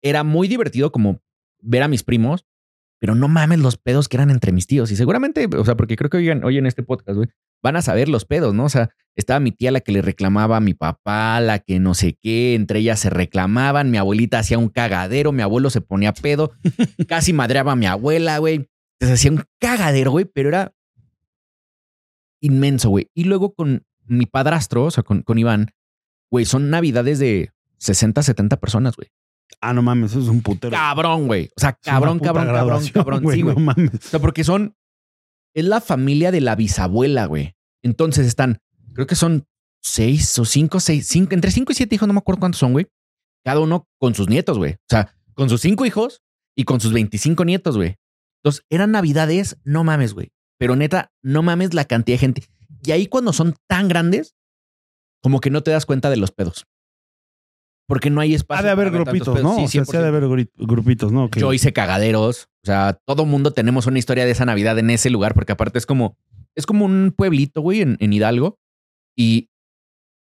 [0.04, 1.22] Era muy divertido como
[1.60, 2.46] ver a mis primos,
[3.00, 4.92] pero no mames los pedos que eran entre mis tíos.
[4.92, 7.30] Y seguramente, o sea, porque creo que hoy en, hoy en este podcast, güey,
[7.62, 8.66] van a saber los pedos, ¿no?
[8.66, 11.94] O sea, estaba mi tía la que le reclamaba a mi papá, la que no
[11.94, 16.14] sé qué, entre ellas se reclamaban, mi abuelita hacía un cagadero, mi abuelo se ponía
[16.14, 16.52] pedo,
[17.08, 18.70] casi madreaba a mi abuela, güey.
[19.00, 20.74] Entonces hacía un cagadero, güey, pero era
[22.42, 23.10] inmenso, güey.
[23.14, 25.72] Y luego con mi padrastro, o sea, con, con Iván,
[26.30, 29.10] güey, son navidades de 60, 70 personas, güey.
[29.62, 30.76] Ah, no mames, eso es un putero.
[30.76, 31.50] Cabrón, güey.
[31.56, 33.32] O sea, cabrón, cabrón, cabrón, cabrón.
[33.32, 33.56] Sí, güey.
[33.56, 33.94] No mames.
[33.94, 34.76] O sea, porque son.
[35.54, 37.56] Es la familia de la bisabuela, güey.
[37.84, 38.60] Entonces están,
[38.94, 39.46] creo que son
[39.82, 42.72] seis o cinco, seis, cinco, entre cinco y siete hijos, no me acuerdo cuántos son,
[42.72, 42.88] güey.
[43.44, 44.74] Cada uno con sus nietos, güey.
[44.74, 46.24] O sea, con sus cinco hijos
[46.56, 47.98] y con sus 25 nietos, güey.
[48.42, 50.32] Entonces, eran navidades, no mames, güey.
[50.58, 52.44] Pero neta, no mames la cantidad de gente.
[52.84, 54.36] Y ahí cuando son tan grandes,
[55.22, 56.66] como que no te das cuenta de los pedos.
[57.94, 58.62] Porque no hay espacio.
[58.62, 59.44] Ha de haber grupitos.
[59.44, 59.68] ¿no?
[59.68, 60.18] Sí, o sea, ha de 100%.
[60.18, 61.30] haber grupitos, ¿no?
[61.30, 62.50] Yo hice cagaderos.
[62.64, 65.78] O sea, todo mundo tenemos una historia de esa Navidad en ese lugar, porque aparte
[65.78, 66.18] es como,
[66.56, 68.58] es como un pueblito, güey, en, en Hidalgo.
[69.16, 69.52] Y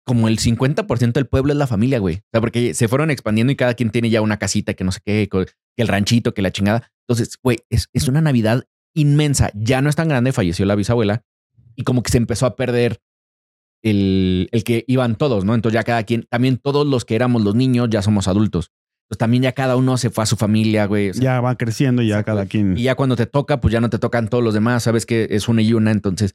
[0.04, 2.16] como el 50% del pueblo es la familia, güey.
[2.16, 4.90] O sea, porque se fueron expandiendo y cada quien tiene ya una casita que no
[4.90, 6.90] sé qué, que el ranchito, que la chingada.
[7.06, 8.64] Entonces, güey, es, es una Navidad
[8.94, 9.52] inmensa.
[9.54, 11.22] Ya no es tan grande, falleció la bisabuela.
[11.76, 13.00] Y como que se empezó a perder
[13.84, 15.54] el, el que iban todos, ¿no?
[15.54, 18.72] Entonces ya cada quien, también todos los que éramos los niños ya somos adultos.
[19.04, 21.10] Entonces también ya cada uno se fue a su familia, güey.
[21.10, 22.76] O sea, ya va creciendo y ya cada quien.
[22.78, 24.82] y ya cuando te toca, pues ya no te tocan todos los demás.
[24.82, 25.90] Sabes que es una y una.
[25.92, 26.34] Entonces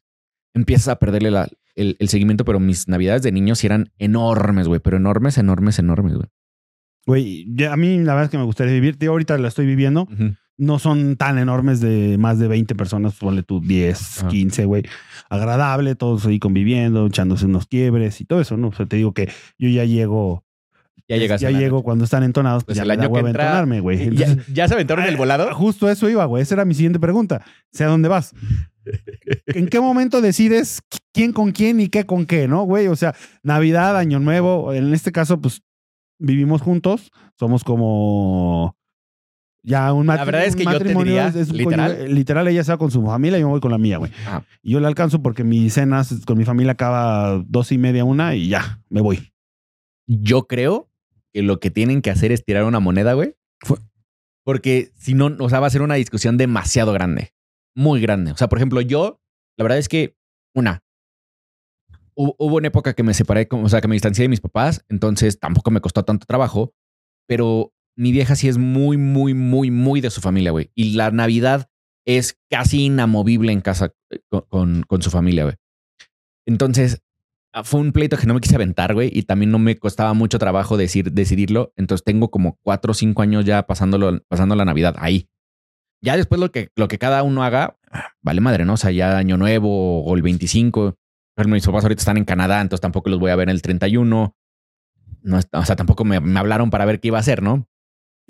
[0.54, 2.46] empiezas a perderle la- el, el seguimiento.
[2.46, 4.80] Pero mis navidades de niños sí eran enormes, güey.
[4.80, 6.28] Pero enormes, enormes, enormes, güey.
[7.08, 8.98] Güey, ya a mí la verdad es que me gustaría vivir.
[9.00, 10.08] Tío, ahorita la estoy viviendo.
[10.62, 14.28] No son tan enormes de más de 20 personas, ponle tú 10, Ah.
[14.28, 14.84] 15, güey.
[15.30, 18.68] Agradable, todos ahí conviviendo, echándose unos quiebres y todo eso, ¿no?
[18.68, 20.44] O sea, te digo que yo ya llego.
[21.08, 21.42] Ya llegas.
[21.42, 21.86] Ya llego noche.
[21.86, 24.16] cuando están entonados, pues, Pues ya el da año que entra- entonarme, güey.
[24.16, 25.52] ¿Ya, ya se aventaron el volado?
[25.56, 26.44] Justo eso iba, güey.
[26.44, 27.44] Esa era mi siguiente pregunta.
[27.72, 28.34] Sé a dónde vas.
[29.48, 30.82] ¿En qué momento decides
[31.14, 32.88] quién con quién y qué con qué, no, güey?
[32.88, 35.62] O sea, Navidad, Año Nuevo, en este caso, pues
[36.20, 38.76] vivimos juntos, somos como
[39.64, 41.98] ya un La verdad es que yo te diría, un literal.
[41.98, 43.98] cónyuge- literal, ella se va con su familia y yo me voy con la mía,
[43.98, 44.12] güey.
[44.64, 48.36] Y yo la alcanzo porque mi cena con mi familia acaba dos y media, una
[48.36, 49.34] y ya, me voy.
[50.08, 50.90] Yo creo
[51.34, 53.36] que lo que tienen que hacer es tirar una moneda, güey.
[54.46, 57.34] Porque si no, o sea, va a ser una discusión demasiado grande.
[57.76, 58.32] Muy grande.
[58.32, 59.22] O sea, por ejemplo, yo,
[59.58, 60.16] la verdad es que,
[60.56, 60.82] una,
[62.16, 64.84] hu- hubo una época que me separé, o sea, que me distancié de mis papás,
[64.90, 66.74] entonces tampoco me costó tanto trabajo,
[67.28, 70.72] pero mi vieja sí es muy, muy, muy, muy de su familia, güey.
[70.74, 71.70] Y la Navidad
[72.06, 75.56] es casi inamovible en casa eh, con, con- su familia, güey.
[76.46, 77.02] Entonces,
[77.52, 80.14] ah, fue un pleito que no me quise aventar, güey, y también no me costaba
[80.14, 81.74] mucho trabajo decir, decidirlo.
[81.76, 85.28] Entonces tengo como cuatro o cinco años ya pasándolo, pasando la Navidad ahí.
[86.02, 87.78] Ya después lo que, lo que cada uno haga,
[88.22, 88.76] vale madre, ¿no?
[88.76, 90.96] O sea, ya Año Nuevo o el 25.
[91.36, 94.36] Pero mis papás ahorita están en Canadá, entonces tampoco los voy a ver el 31.
[95.22, 97.68] No, o sea, tampoco me, me hablaron para ver qué iba a hacer, ¿no?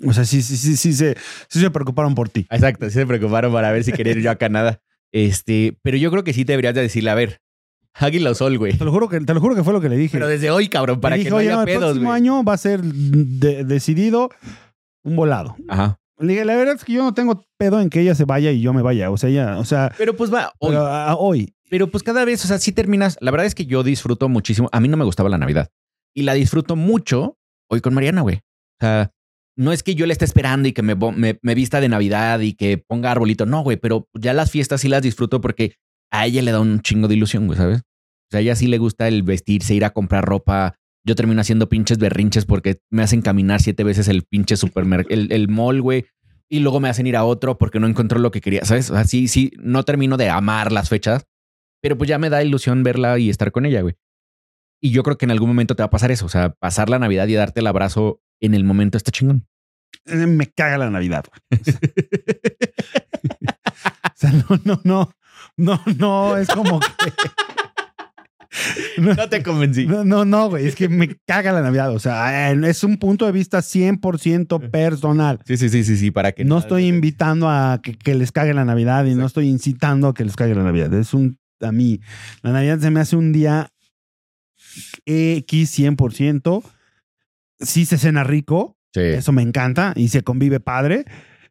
[0.06, 1.16] O sea, sí, sí, sí, sí, se,
[1.48, 2.46] sí se preocuparon por ti.
[2.50, 4.80] Exacto, sí se preocuparon para ver si quería ir yo a Canadá.
[5.12, 7.40] Este, pero yo creo que sí te deberías de decirle, a ver,
[7.94, 8.72] Águila o Sol, güey.
[8.78, 10.12] Te lo juro que, te lo juro que fue lo que le dije.
[10.12, 12.16] Pero desde hoy, cabrón, para Le que dije, no "Oye, haya no, el próximo güey.
[12.16, 14.30] año va a ser de- decidido
[15.02, 15.56] un volado.
[15.68, 15.98] Ajá.
[16.18, 18.52] Le dije, la verdad es que yo no tengo pedo en que ella se vaya
[18.52, 19.10] y yo me vaya.
[19.10, 20.70] O sea, ella, o sea, Pero pues va, hoy.
[20.70, 21.54] pero, ah, hoy.
[21.68, 23.16] Pero pues cada vez, o sea, sí terminas.
[23.20, 24.68] La verdad es que yo disfruto muchísimo.
[24.72, 25.68] A mí no me gustaba la Navidad
[26.14, 28.36] y la disfruto mucho hoy con Mariana, güey.
[28.36, 29.10] O sea,
[29.60, 32.54] no es que yo le esté esperando y que me, me vista de Navidad y
[32.54, 33.44] que ponga arbolito.
[33.44, 35.74] No, güey, pero ya las fiestas sí las disfruto porque
[36.10, 37.80] a ella le da un chingo de ilusión, güey, ¿sabes?
[37.80, 40.76] O sea, a ella sí le gusta el vestirse, ir a comprar ropa.
[41.04, 45.30] Yo termino haciendo pinches berrinches porque me hacen caminar siete veces el pinche supermercado, el,
[45.30, 46.06] el mall, güey.
[46.48, 48.88] Y luego me hacen ir a otro porque no encontró lo que quería, ¿sabes?
[48.88, 51.26] O sea, sí, sí, no termino de amar las fechas,
[51.82, 53.94] pero pues ya me da ilusión verla y estar con ella, güey.
[54.80, 56.88] Y yo creo que en algún momento te va a pasar eso, o sea, pasar
[56.88, 59.46] la Navidad y darte el abrazo en el momento está chingón.
[60.06, 61.24] Eh, Me caga la Navidad.
[61.50, 61.60] güey.
[64.04, 65.12] O sea, no, no, no.
[65.56, 66.86] No, no, es como que.
[68.98, 69.86] No, No te convencí.
[69.86, 70.66] no, no, no, güey.
[70.66, 71.94] Es que me caga la Navidad.
[71.94, 75.38] O sea, es un punto de vista 100% personal.
[75.46, 78.52] Sí, sí, sí, sí, sí, para que No estoy invitando a que, que les cague
[78.52, 80.92] la Navidad y no estoy incitando a que les cague la Navidad.
[80.94, 82.00] Es un, a mí,
[82.42, 83.70] la Navidad se me hace un día
[85.06, 86.62] X 100%.
[87.60, 91.04] Sí se cena rico, Sí, eso me encanta y se convive padre,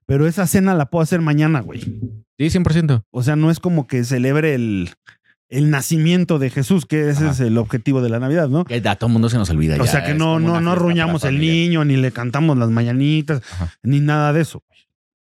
[0.06, 1.80] pero esa cena la puedo hacer mañana, güey.
[2.38, 3.06] sí, 100%.
[3.12, 4.89] O sea, no es como que celebre el,
[5.48, 7.32] el nacimiento de Jesús, que ese Ajá.
[7.32, 8.65] es el objetivo de la Navidad, ¿no?
[8.65, 9.76] Que a todo mundo se nos olvida.
[9.76, 13.41] O ya, sea, que no, no, no arruñamos el niño, ni le cantamos las mañanitas,
[13.54, 13.72] Ajá.
[13.84, 14.62] ni nada de eso.
[14.67, 14.80] güey.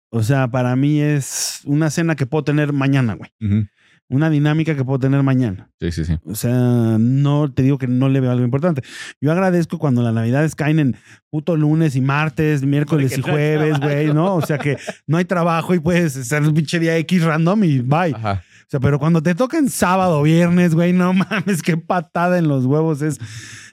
[0.09, 3.31] O sea, para mí es una cena que puedo tener mañana, güey.
[3.41, 3.67] Ujú.
[4.11, 5.69] Una dinámica que puedo tener mañana.
[5.79, 6.19] Sí, sí, sí.
[6.25, 8.83] O sea, no te digo que no le veo algo importante.
[9.21, 10.97] Yo agradezco cuando las navidades caen en
[11.29, 14.13] puto lunes y martes, miércoles y jueves, güey.
[14.13, 14.35] ¿no?
[14.35, 17.79] O sea que no hay trabajo y puedes hacer un pinche día X random y
[17.79, 18.13] bye.
[18.13, 18.43] Ajá.
[18.71, 22.47] O sea, pero cuando te toca en sábado viernes, güey, no mames, qué patada en
[22.47, 23.19] los huevos es,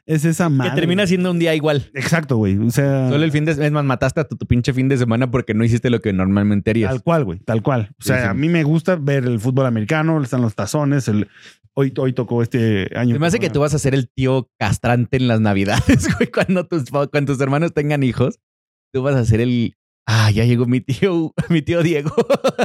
[0.07, 0.72] es esa madre.
[0.72, 1.89] Que termina siendo un día igual.
[1.95, 2.59] Exacto, güey.
[2.59, 4.99] O sea, Solo el fin de es más, mataste a tu, tu pinche fin de
[4.99, 6.91] semana porque no hiciste lo que normalmente harías.
[6.91, 7.91] tal cual, güey, tal cual.
[8.01, 8.29] O sea, Sí, sí.
[8.29, 11.29] a mí me gusta ver el fútbol americano, están los tazones, el
[11.75, 13.14] Hoy, hoy tocó este año.
[13.14, 16.29] Se me hace que tú vas a ser el tío castrante en las navidades, güey.
[16.29, 18.41] Cuando tus, cuando tus hermanos tengan hijos,
[18.93, 19.77] tú vas a ser el.
[20.05, 22.12] Ah, ya llegó mi tío, mi tío Diego.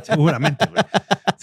[0.02, 0.84] Seguramente, güey.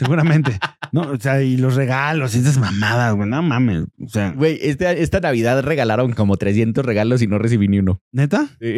[0.05, 0.59] Seguramente.
[0.93, 3.29] No, o sea, y los regalos, y esas mamadas, güey.
[3.29, 3.85] No mames.
[4.03, 8.01] O sea, Güey, este- esta Navidad regalaron como 300 regalos y no recibí ni uno.
[8.13, 8.49] ¿neta?
[8.61, 8.77] Sí.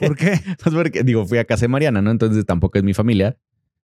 [0.00, 0.40] ¿Por qué?
[0.62, 2.10] Pues porque, digo, fui a casa de Mariana, ¿no?
[2.10, 3.36] Entonces tampoco es mi familia.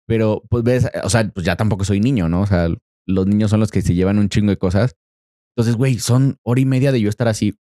[0.07, 2.43] Pero, pues ves, o sea, pues ya tampoco soy niño, ¿no?
[2.43, 2.69] O sea,
[3.07, 4.95] los niños son los que se llevan un chingo de cosas.
[5.57, 7.59] Entonces, güey, son hora y media de yo estar así.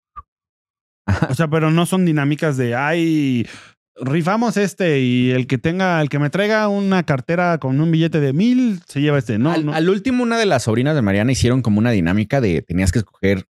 [1.28, 3.46] O sea, pero no son dinámicas de, ay,
[4.00, 8.20] rifamos este y el que tenga, el que me traiga una cartera con un billete
[8.20, 9.38] de mil, se lleva este.
[9.38, 9.72] No, al, no.
[9.72, 13.00] al último, una de las sobrinas de Mariana hicieron como una dinámica de tenías que
[13.00, 13.46] escoger.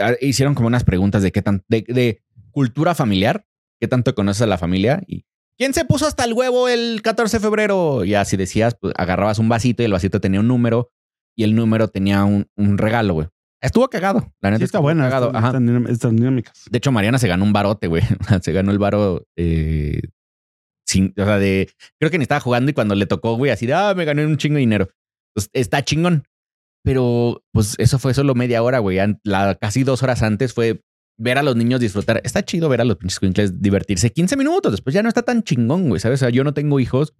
[0.00, 1.62] ah, Hicieron como unas preguntas de qué tan.
[1.68, 3.44] de, de cultura familiar,
[3.80, 5.24] qué tanto conoces a la familia y.
[5.58, 8.02] ¿Quién se puso hasta el huevo el 14 de febrero?
[8.06, 10.90] Y así decías, pues agarrabas un vasito y el vasito tenía un número
[11.36, 13.28] y el número tenía un, un regalo, güey.
[13.60, 14.32] Estuvo cagado.
[14.40, 15.32] La neta Sí, está buena cagado.
[15.34, 15.58] Ajá.
[15.88, 16.64] estas dinámicas.
[16.70, 18.02] De hecho, Mariana se ganó un barote, güey.
[18.42, 20.00] se ganó el baro eh,
[20.86, 23.66] sin, o sea, de creo que ni estaba jugando y cuando le tocó, güey, así
[23.66, 24.88] de ah, me gané un chingo de dinero.
[25.34, 26.24] Pues está chingón.
[26.82, 28.98] Pero pues eso fue solo media hora, güey.
[29.22, 30.82] La, casi dos horas antes fue
[31.18, 32.22] ver a los niños disfrutar.
[32.24, 34.72] Está chido ver a los pinches cuincles divertirse 15 minutos.
[34.72, 36.00] Después ya no está tan chingón, güey.
[36.00, 36.20] ¿Sabes?
[36.20, 37.14] O sea, yo no tengo hijos.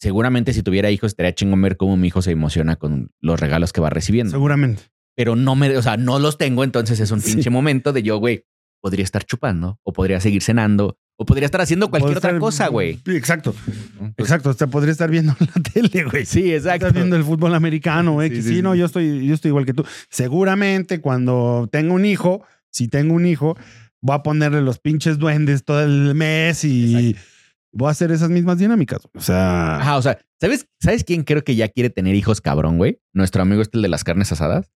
[0.00, 3.72] Seguramente si tuviera hijos estaría chingón ver cómo mi hijo se emociona con los regalos
[3.72, 4.82] que va recibiendo Seguramente.
[5.16, 7.32] Pero no me, o sea, no los tengo, entonces es un Sí.
[7.32, 8.44] pinche momento de yo, güey,
[8.80, 12.68] podría estar chupando, o podría seguir cenando, o podría estar haciendo cualquier otra estar- cosa,
[12.68, 13.00] güey.
[13.06, 13.54] Exacto.
[13.98, 14.50] Pues, Exacto.
[14.50, 16.26] Usted podría estar viendo la tele, güey.
[16.26, 16.86] Sí, exacto.
[16.86, 18.28] Estás viendo el fútbol americano, güey.
[18.28, 19.84] Sí, que sí, sí, no, yo estoy, yo estoy igual que tú.
[20.10, 23.56] Seguramente cuando tenga un hijo, si tengo un hijo,
[24.02, 27.16] voy a ponerle los pinches duendes todo el mes y
[27.72, 29.00] voy a hacer esas mismas dinámicas.
[29.14, 32.76] O sea, Ajá, o sea, ¿sabes, ¿sabes quién creo que ya quiere tener hijos cabrón,
[32.76, 33.00] güey?
[33.14, 34.70] Nuestro amigo este el de las carnes asadas.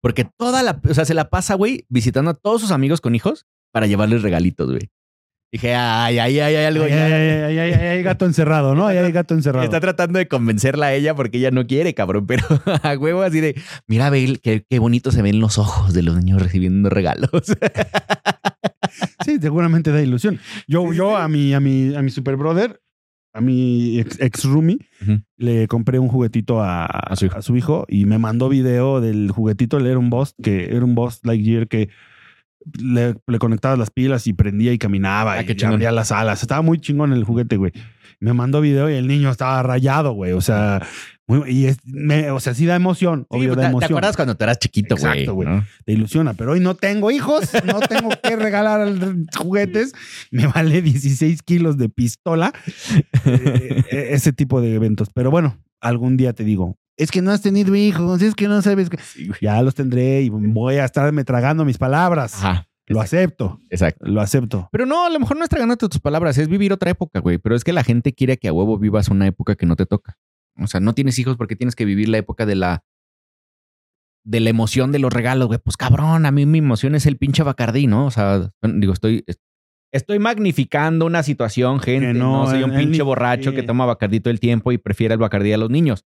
[0.00, 3.14] Porque toda la, o sea, se la pasa, güey, visitando a todos sus amigos con
[3.14, 4.90] hijos para llevarles regalitos, güey.
[5.52, 8.74] Dije, ay, ay, ay, hay algo ay, ay, ay, ay, ay, ay, hay gato encerrado,
[8.74, 8.86] ¿no?
[8.86, 9.64] Ahí hay gato encerrado.
[9.64, 12.44] Está tratando de convencerla a ella porque ella no quiere, cabrón, pero
[12.82, 16.16] a huevo así de, mira, ve qué, qué bonito se ven los ojos de los
[16.16, 17.30] niños recibiendo regalos.
[19.24, 20.38] Sí, seguramente da ilusión.
[20.68, 22.80] Yo, yo a mi, a mi, a mi super brother,
[23.36, 24.78] a mi ex, ex roomie,
[25.36, 27.36] le compré un juguetito a, A su hijo.
[27.36, 29.76] a su hijo y me mandó video del juguetito.
[29.76, 31.90] Él era un boss que era un boss Lightyear que
[32.82, 35.74] le, le conectabas las pilas y prendía y caminaba Ah, y chingón.
[35.74, 36.42] abría las alas.
[36.42, 37.72] Estaba muy chingón el juguete, güey.
[38.20, 40.32] Me mandó video y el niño estaba rayado, güey.
[40.32, 40.86] O sea,
[41.26, 43.90] muy- y es- me- o sea, sí da emoción, Sí, obvio, ¿te, da te emoción.
[43.92, 45.12] acuerdas cuando tú eras chiquito, güey?
[45.12, 45.48] Exacto, güey.
[45.48, 45.64] ¿no?
[45.84, 48.88] Te ilusiona, pero hoy no tengo hijos, no tengo que regalar
[49.36, 49.92] juguetes.
[50.30, 52.52] Me vale 16 kilos de pistola
[53.26, 55.10] eh, eh, ese tipo de eventos.
[55.14, 58.62] Pero bueno, algún día te digo, es que no has tenido hijos, es que no
[58.62, 58.90] sabes.
[58.90, 58.98] que-".
[58.98, 59.30] Sí.
[59.40, 62.34] Ya los tendré y voy a estarme tragando mis palabras.
[62.36, 62.68] Ajá.
[62.88, 64.06] Lo exacto, acepto, exacto.
[64.06, 64.68] lo acepto.
[64.70, 67.38] Pero no, a lo mejor no es tragándote tus palabras, es vivir otra época, güey.
[67.38, 69.86] Pero es que la gente quiere que a huevo vivas una época que no te
[69.86, 70.16] toca.
[70.56, 72.84] O sea, no tienes hijos porque tienes que vivir la época de la
[74.24, 75.58] de la emoción de los regalos, güey.
[75.58, 78.06] Pues cabrón, a mí mi emoción es el pinche Bacardí, ¿no?
[78.06, 79.24] O sea, digo, estoy
[79.92, 82.12] estoy magnificando una situación, gente.
[82.12, 85.14] Que no, no, soy un pinche borracho que toma Bacardí todo el tiempo y prefiere
[85.14, 86.04] el Bacardí a los niños.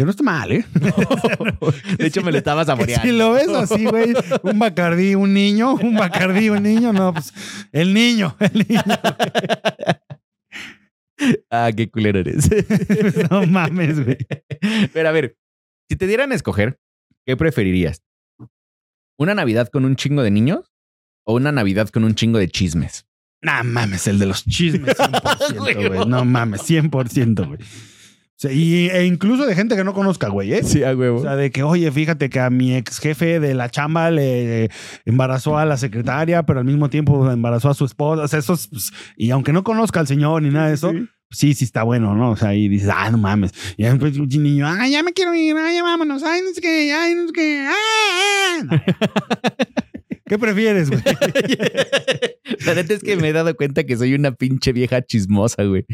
[0.00, 0.64] Que no está mal, ¿eh?
[1.98, 3.06] de hecho, me lo estaba saboreando.
[3.06, 7.34] Si lo ves así, güey, un bacardí, un niño, un bacardí, un niño, no, pues
[7.70, 8.80] el niño, el niño.
[11.50, 12.48] ah, qué culero eres.
[13.30, 14.16] No mames, güey.
[14.94, 15.36] Pero a ver,
[15.90, 16.80] si te dieran a escoger,
[17.26, 18.02] ¿qué preferirías?
[19.18, 20.72] ¿Una Navidad con un chingo de niños
[21.26, 23.04] o una Navidad con un chingo de chismes?
[23.42, 26.06] No mames, el de los chismes, 100%, güey.
[26.06, 27.58] No mames, 100%, güey.
[28.48, 30.62] Y, e incluso de gente que no conozca, güey, ¿eh?
[30.62, 31.18] Sí, a huevo.
[31.18, 34.70] O sea, de que, oye, fíjate que a mi ex jefe de la chamba le
[35.04, 38.22] embarazó a la secretaria, pero al mismo tiempo embarazó a su esposa.
[38.22, 40.90] O sea, esos, pues, y aunque no conozca al señor ni nada de eso,
[41.30, 42.30] sí, sí está bueno, ¿no?
[42.30, 43.52] O sea, y dices, ah, no mames.
[43.76, 46.62] Y después un niño, ay, ya me quiero ir, ay, ya vámonos, ay, no sé
[46.62, 48.62] qué, ay, no sé qué, ah, ah".
[48.64, 48.82] No.
[50.26, 51.02] ¿Qué prefieres, güey?
[52.64, 55.84] La neta es que me he dado cuenta que soy una pinche vieja chismosa, güey.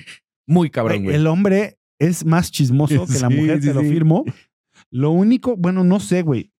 [0.46, 1.16] Muy cabrón, güey.
[1.16, 4.24] El hombre es más chismoso que la Sí, mujer, sí, te lo firmo.
[4.90, 6.52] Lo único, bueno, no sé, güey.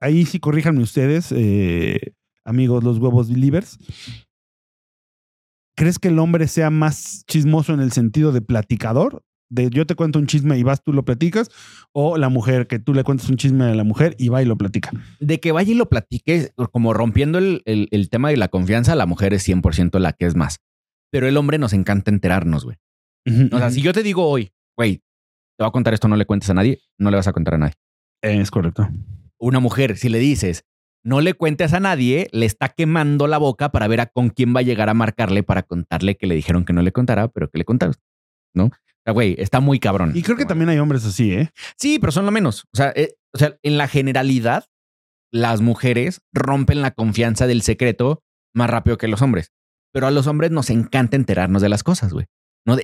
[0.00, 3.78] Ahí sí corríjanme ustedes, eh, amigos, los huevos believers.
[5.76, 9.22] ¿Crees que el hombre sea más chismoso en el sentido de platicador?
[9.50, 11.48] De yo te cuento un chisme y vas, tú lo platicas.
[11.92, 14.44] O la mujer, que tú le cuentas un chisme a la mujer y va y
[14.44, 14.90] lo platica.
[15.20, 18.94] De que vaya y lo platique, como rompiendo el, el- el tema de la confianza,
[18.96, 20.58] la mujer es 100% la que es más.
[21.10, 22.76] Pero el hombre nos encanta enterarnos, güey.
[23.52, 26.26] O sea, si yo te digo hoy, güey, te voy a contar esto, no le
[26.26, 27.74] cuentes a nadie, no le vas a contar a nadie.
[28.22, 28.88] Es correcto.
[29.38, 30.64] Una mujer, si le dices,
[31.04, 34.54] no le cuentes a nadie, le está quemando la boca para ver a con quién
[34.54, 37.50] va a llegar a marcarle para contarle que le dijeron que no le contara, pero
[37.50, 37.94] que le contaron.
[38.54, 38.66] ¿No?
[38.66, 38.70] O
[39.04, 40.12] sea, güey, está muy cabrón.
[40.14, 41.50] Y creo que también hay hombres así, ¿eh?
[41.76, 42.64] Sí, pero son lo menos.
[42.72, 44.66] O sea, eh, o sea, en la generalidad,
[45.32, 48.22] las mujeres rompen la confianza del secreto
[48.54, 49.52] más rápido que los hombres.
[49.92, 52.26] Pero a los hombres nos encanta enterarnos de las cosas, güey.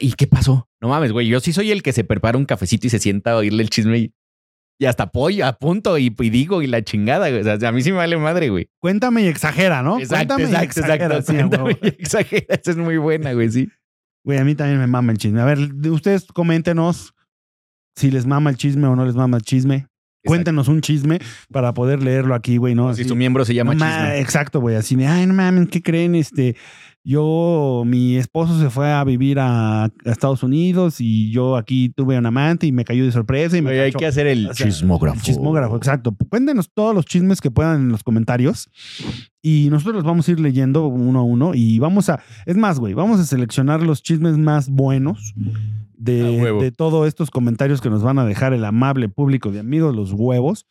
[0.01, 0.69] ¿Y qué pasó?
[0.81, 1.27] No mames, güey.
[1.29, 3.71] Yo sí soy el que se prepara un cafecito y se sienta a oírle el
[3.71, 4.15] chisme y,
[4.79, 7.41] y hasta apoyo, apunto y, y digo y la chingada, güey.
[7.47, 8.69] O sea, a mí sí me vale madre, güey.
[8.81, 9.99] Cuéntame y exagera, ¿no?
[9.99, 11.33] Exacto, Cuéntame y exacto, exagera, exacto.
[11.33, 11.79] sí, a Cuéntame huevo.
[11.83, 12.47] y exagera.
[12.55, 13.69] Esa es muy buena, güey, sí.
[14.25, 15.41] Güey, a mí también me mama el chisme.
[15.41, 17.15] A ver, de- ustedes coméntenos
[17.97, 19.87] si les mama el chisme o no les mama el chisme.
[20.27, 21.19] Cuéntenos un chisme
[21.53, 22.95] para poder leerlo aquí, güey, ¿no?
[22.95, 24.21] Si Así- su miembro se llama No chisme.
[24.21, 24.75] Exacto, güey.
[24.77, 26.15] Así de, ay, no mames, ¿qué creen?
[26.15, 26.57] Este,
[27.07, 32.17] yo, mi esposo se fue a vivir a, a Estados Unidos y yo aquí tuve
[32.17, 34.55] un amante y me cayó de sorpresa y me Güey, hay que hacer el O
[34.55, 35.19] sea, chismógrafo.
[35.19, 36.17] El chismógrafo, exacto.
[36.31, 38.71] Cuéntenos todos los chismes que puedan en los comentarios
[39.43, 42.79] y nosotros los vamos a ir leyendo uno a uno y vamos a, es más,
[42.79, 45.35] güey, vamos a seleccionar los chismes más buenos
[45.97, 49.95] de, de todos estos comentarios que nos van a dejar el amable público de amigos,
[49.95, 50.67] los huevos.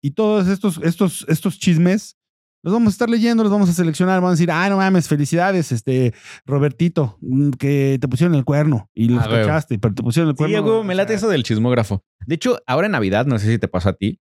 [0.00, 2.17] Y todos estos, estos, estos chismes
[2.62, 5.08] los vamos a estar leyendo, los vamos a seleccionar, vamos a decir, ah, no mames,
[5.08, 6.12] felicidades, este,
[6.44, 9.46] Robertito, mm, que te pusieron el cuerno y los Ah, huevo.
[9.46, 10.62] cachaste, pero te pusieron el Sí, cuerno.
[10.62, 12.04] güey, me late eso del chismógrafo.
[12.26, 14.20] De hecho, ahora en Navidad, no sé si te pasó a ti,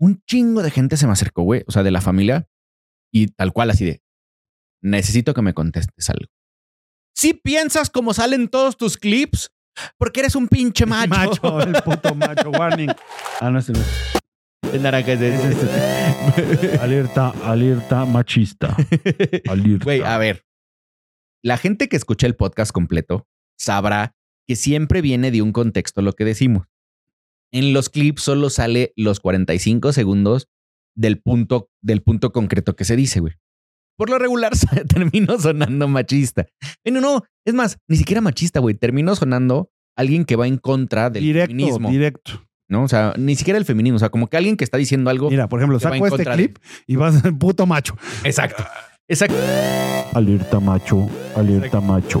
[0.00, 2.48] un chingo de gente se me acercó, güey, o sea, de la familia,
[3.12, 4.02] y tal cual así de,
[4.82, 6.26] necesito que me contestes algo.
[7.16, 9.50] Si piensas como salen todos tus clips,
[9.96, 11.08] porque eres un pinche macho.
[11.10, 12.90] Macho, el puto macho, warning.
[13.40, 13.68] Ah, no es.
[13.68, 13.76] El
[14.76, 16.78] naranja es Es este.
[16.78, 18.76] Alerta, alerta machista.
[19.48, 19.84] Alerta.
[19.84, 20.44] Güey, a ver.
[21.42, 24.14] La gente que escucha el podcast completo sabrá
[24.46, 26.66] que siempre viene de un contexto lo que decimos.
[27.52, 30.48] En los clips solo sale los 45 segundos
[30.94, 33.34] del punto, del punto concreto que se dice, güey.
[33.96, 34.52] Por lo regular
[34.88, 36.46] termino sonando machista.
[36.84, 38.74] Bueno, no, es más, ni siquiera machista, güey.
[38.74, 41.90] Termino sonando alguien que va en contra del directo, feminismo.
[41.90, 42.47] directo.
[42.70, 42.82] ¿No?
[42.82, 43.96] O sea, ni siquiera el feminismo.
[43.96, 45.30] O sea, como que alguien que está diciendo algo.
[45.30, 47.96] Mira, por ejemplo, saco este de- clip y vas a puto macho.
[48.24, 48.64] Exacto.
[49.08, 49.36] Exacto.
[50.12, 52.20] Alerta macho, alerta macho.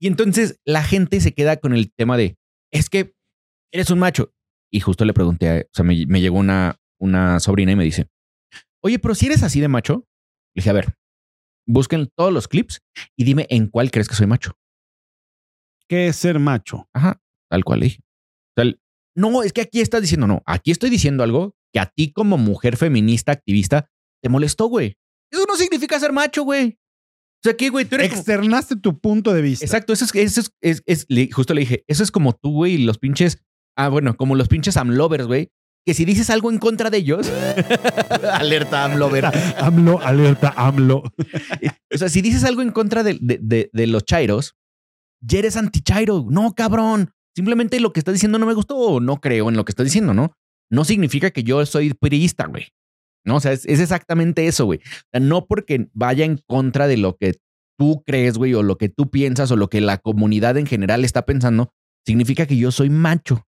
[0.00, 2.36] Y entonces la gente se queda con el tema de,
[2.72, 3.14] es que
[3.72, 4.32] eres un macho.
[4.72, 7.84] Y justo le pregunté, a, o sea, me, me llegó una, una sobrina y me
[7.84, 8.08] dice,
[8.82, 10.04] oye, pero si eres así de macho,
[10.54, 10.94] le dije, a ver,
[11.66, 12.80] busquen todos los clips
[13.16, 14.52] y dime en cuál crees que soy macho.
[15.88, 16.88] ¿Qué es ser macho?
[16.94, 17.20] Ajá,
[17.50, 18.00] tal cual le dije.
[19.16, 22.36] No, es que aquí estás diciendo, no, aquí estoy diciendo algo que a ti como
[22.38, 23.88] mujer feminista, activista,
[24.22, 24.96] te molestó, güey.
[25.32, 26.78] Eso no significa ser macho, güey.
[26.78, 27.84] O sea, ¿qué, güey?
[27.84, 29.64] Tú eres como- Externaste tu punto de vista.
[29.64, 32.52] Exacto, eso es, eso es, es- es- le- justo le dije, eso es como tú,
[32.52, 33.38] güey, y los pinches,
[33.76, 35.50] ah, bueno, como los pinches amlovers, güey,
[35.86, 37.26] que si dices algo en contra de ellos,
[38.32, 39.26] alerta amlover,
[39.58, 41.02] AMLO, alerta, AMLO.
[41.94, 44.54] o sea, si dices algo en contra de, de- de- de los chairos,
[45.20, 49.20] ya eres anti-chairo, no, cabrón, simplemente lo que estás diciendo no me gustó o no
[49.20, 50.32] creo en lo que estás diciendo, ¿no?
[50.70, 52.68] No significa que yo soy priista, güey.
[53.24, 54.78] No, o sea, es, es exactamente eso, güey.
[54.78, 57.36] O sea, no porque vaya en contra de lo que
[57.78, 61.04] tú crees, güey, o lo que tú piensas, o lo que la comunidad en general
[61.04, 61.70] está pensando,
[62.06, 63.46] significa que yo soy macho.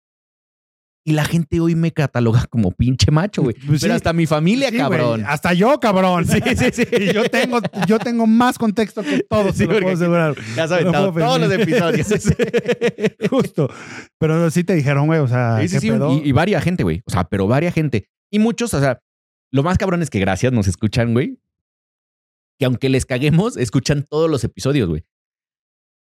[1.03, 3.55] Y la gente hoy me cataloga como pinche macho, güey.
[3.55, 3.85] Pues sí.
[3.85, 5.23] Pero hasta mi familia, Sí, cabrón.
[5.25, 6.25] hasta yo, cabrón.
[6.27, 6.83] Sí, sí, sí.
[7.01, 10.35] Y yo tengo, yo tengo más contexto que todos, Sí, te lo puedo asegurar.
[10.55, 12.07] Ya No aventado puedo todos los episodios.
[13.29, 13.69] Justo.
[14.19, 16.13] Pero sí te dijeron, güey, o sea, ¿qué pedo?
[16.13, 17.01] Y, y varia gente, güey.
[17.05, 18.07] O sea, pero varia gente.
[18.31, 19.01] Y muchos, o sea,
[19.51, 21.39] lo más cabrón es que gracias nos escuchan, güey.
[22.59, 25.03] Que aunque les caguemos, escuchan todos los episodios, güey.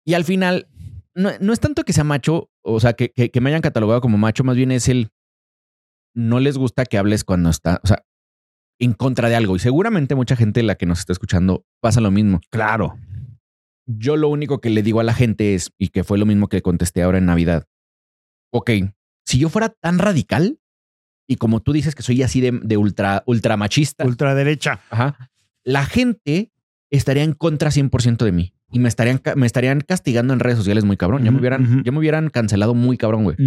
[0.05, 0.67] Y al final,
[1.16, 4.01] no, no es tanto que sea macho, o sea, que, que, que me hayan catalogado
[4.01, 5.09] como macho, más bien es el.
[6.13, 8.05] No les gusta que hables cuando está, o sea,
[8.80, 9.55] en contra de algo.
[9.55, 12.39] Y seguramente mucha gente, la que nos está escuchando, pasa lo mismo.
[12.51, 12.97] Claro.
[13.86, 16.47] Yo lo único que le digo a la gente es, y que fue lo mismo
[16.47, 17.68] que contesté ahora en Navidad.
[18.51, 18.72] Ok,
[19.26, 20.59] si yo fuera tan radical,
[21.28, 24.82] y como tú dices que soy así de, de ultra, ultra machista, Ultraderecha.
[24.89, 25.32] ajá,
[25.63, 26.53] la gente
[26.91, 28.55] estaría en contra 100% de mí.
[28.72, 31.24] Y me estarían, me estarían castigando en redes sociales muy cabrón.
[31.24, 33.38] Ya, me hubieran, ya me hubieran cancelado muy cabrón, güey.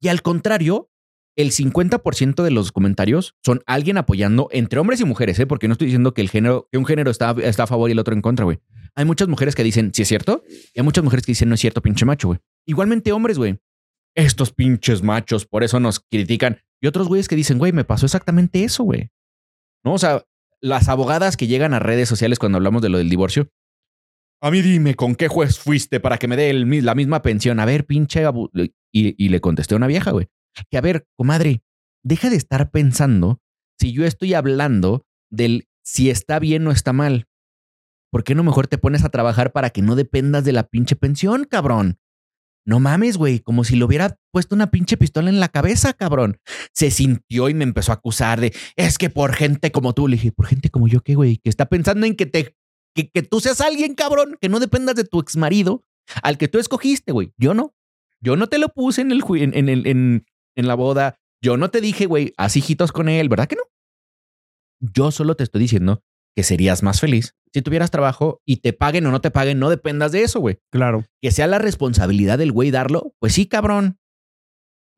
[0.00, 0.90] Y al contrario,
[1.36, 5.46] el 50% de los comentarios son alguien apoyando entre hombres y mujeres, ¿eh?
[5.46, 7.92] porque no estoy diciendo que el género, que un género está, está a favor y
[7.92, 8.58] el otro en contra, güey.
[8.94, 10.42] Hay muchas mujeres que dicen, sí es cierto,
[10.74, 12.40] y hay muchas mujeres que dicen, no es cierto, pinche macho, güey.
[12.66, 13.58] Igualmente hombres, güey.
[14.14, 16.62] Estos pinches machos, por eso nos critican.
[16.80, 19.10] Y otros güeyes que dicen, güey, me pasó exactamente eso, güey.
[19.84, 19.92] ¿No?
[19.92, 20.24] O sea,
[20.62, 23.50] las abogadas que llegan a redes sociales cuando hablamos de lo del divorcio.
[24.42, 27.60] A mí dime con qué juez fuiste para que me dé el la misma pensión.
[27.60, 28.24] A ver, pinche.
[28.24, 28.50] abu-".
[28.54, 30.28] Y, y le contesté a una vieja, güey.
[30.70, 31.62] Que a ver, comadre,
[32.02, 33.40] deja de estar pensando
[33.78, 37.26] si yo estoy hablando del si está bien o está mal.
[38.10, 40.96] ¿Por qué no mejor te pones a trabajar para que no dependas de la pinche
[40.96, 41.98] pensión, cabrón?
[42.64, 46.38] No mames, güey, como si le hubiera puesto una pinche pistola en la cabeza, cabrón.
[46.72, 50.16] Se sintió y me empezó a acusar de, es que por gente como tú, le
[50.16, 51.36] dije, por gente como yo, ¿qué, güey?
[51.36, 52.56] Que está pensando en que te,
[52.96, 55.84] que, que tú seas alguien, cabrón, que no dependas de tu ex marido,
[56.22, 57.32] al que tú escogiste, güey.
[57.36, 57.74] Yo no.
[58.20, 60.26] Yo no te lo puse en el, en, en, el- en,
[60.56, 61.18] en la boda.
[61.42, 63.62] Yo no te dije, güey, haz hijitos con él, ¿verdad que no?
[64.80, 66.02] Yo solo te estoy diciendo
[66.34, 69.70] que serías más feliz si tuvieras trabajo y te paguen o no te paguen, no
[69.70, 71.06] dependas de eso, güey Claro.
[71.22, 73.98] que sea la responsabilidad del güey darlo, pues sí, cabrón.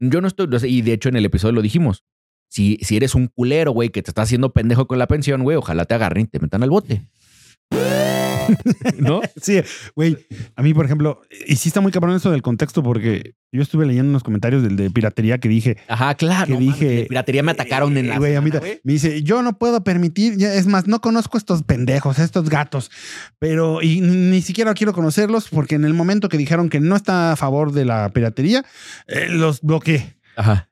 [0.00, 2.04] Yo no estoy, y de hecho en el episodio lo dijimos.
[2.50, 5.56] Si, si eres un culero, güey, que te está haciendo pendejo con la pensión, güey,
[5.56, 7.02] ojalá te agarren y te metan al bote.
[8.98, 9.20] ¿No?
[9.40, 9.60] Sí,
[9.94, 10.16] güey.
[10.56, 13.86] A mí, por ejemplo, y sí está muy cabrón eso del contexto, porque yo estuve
[13.86, 15.76] leyendo unos comentarios del de piratería que dije.
[15.88, 16.46] Ajá, claro.
[16.46, 18.18] Que no dije- de piratería me atacaron en la.
[18.18, 22.18] Güey, a mí me dice, yo no puedo permitir, es más, no conozco estos pendejos,
[22.18, 22.90] estos gatos,
[23.38, 27.32] pero y ni siquiera quiero conocerlos porque en el momento que dijeron que no está
[27.32, 28.64] a favor de la piratería,
[29.06, 30.14] eh, los bloqueé.
[30.36, 30.67] Ajá.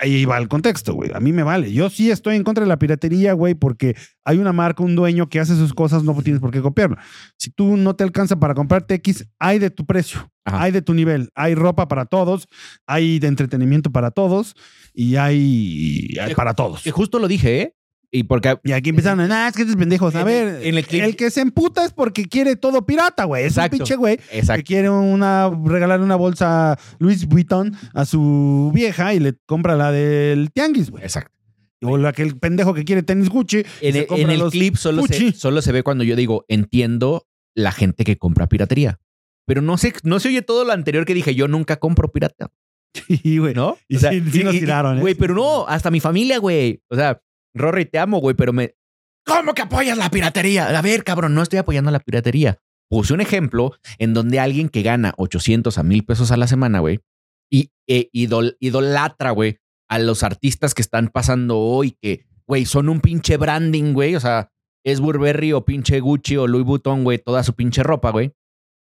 [0.00, 1.10] Ahí va el contexto, güey.
[1.14, 1.72] A mí me vale.
[1.72, 5.28] Yo sí estoy en contra de la piratería, güey, porque hay una marca, un dueño
[5.28, 6.96] que hace sus cosas, no tienes por qué copiarlo.
[7.36, 10.62] Si tú no te alcanza para comprarte X, hay de tu precio, Ajá.
[10.62, 12.48] hay de tu nivel, hay ropa para todos,
[12.86, 14.54] hay de entretenimiento para todos
[14.92, 16.82] y hay, hay para todos.
[16.82, 17.74] Que justo lo dije, ¿eh?
[18.12, 20.14] Y porque Y aquí empezaron, ah, es que estos pendejos.
[20.16, 22.84] A En ver, el- en el clip- el que se emputa es porque quiere todo
[22.84, 23.44] pirata, güey.
[23.44, 23.76] Es Exacto.
[23.76, 24.18] un pinche güey
[24.56, 29.92] que quiere una, regalarle una bolsa Louis Vuitton a su vieja y le compra la
[29.92, 31.04] del tianguis, güey.
[31.04, 31.32] Exacto.
[31.82, 33.58] O la que el pendejo que quiere tenis Gucci.
[33.80, 37.70] En se el, en clip solo se, solo se ve cuando yo digo, entiendo la
[37.72, 38.98] gente que compra piratería.
[39.46, 42.50] Pero no se, no se oye todo lo anterior que dije, yo nunca compro pirata.
[43.22, 43.54] Sí, güey.
[43.54, 43.78] ¿No?
[43.88, 45.00] Y sí- sí nos tiraron, ¿eh?
[45.00, 46.82] Güey, pero no, hasta mi familia, güey.
[46.90, 47.20] O sea,
[47.54, 48.74] Rory, te amo, güey, pero me.
[49.26, 50.76] ¿Cómo que apoyas la piratería?
[50.76, 52.58] A ver, cabrón, no estoy apoyando la piratería.
[52.88, 56.80] Puse un ejemplo en donde alguien que gana 800 a 1000 pesos a la semana,
[56.80, 57.00] güey,
[57.52, 62.88] y e, idol- idolatra, güey, a los artistas que están pasando hoy, que, güey, son
[62.88, 64.16] un pinche branding, güey.
[64.16, 64.50] O sea,
[64.84, 68.32] es Burberry o pinche Gucci o Louis Vuitton, güey, toda su pinche ropa, güey.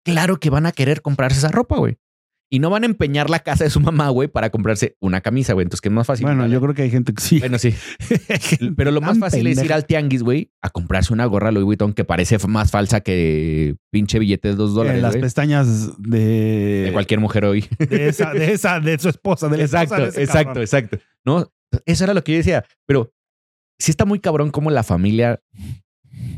[0.05, 1.97] Claro que van a querer comprarse esa ropa, güey.
[2.51, 5.53] Y no van a empeñar la casa de su mamá, güey, para comprarse una camisa,
[5.53, 5.65] güey.
[5.65, 6.25] Entonces, que es más fácil.
[6.25, 7.39] Bueno, yo creo que hay gente que sí.
[7.39, 7.75] Bueno, sí.
[8.75, 11.93] Pero lo más fácil es ir al tianguis, güey, a comprarse una gorra Louis Vuitton
[11.93, 15.21] que parece más falsa que pinche billete de dos Eh, dólares, las güey.
[15.21, 17.65] pestañas de, De cualquier mujer hoy.
[17.77, 20.63] de esa, de esa, de su esposa, de la esposa exacto, de ese exacto, cabrón.
[20.63, 20.97] exacto.
[21.25, 21.51] No,
[21.85, 22.65] eso era lo que yo decía.
[22.87, 23.11] Pero
[23.77, 25.39] sí está muy cabrón como la familia,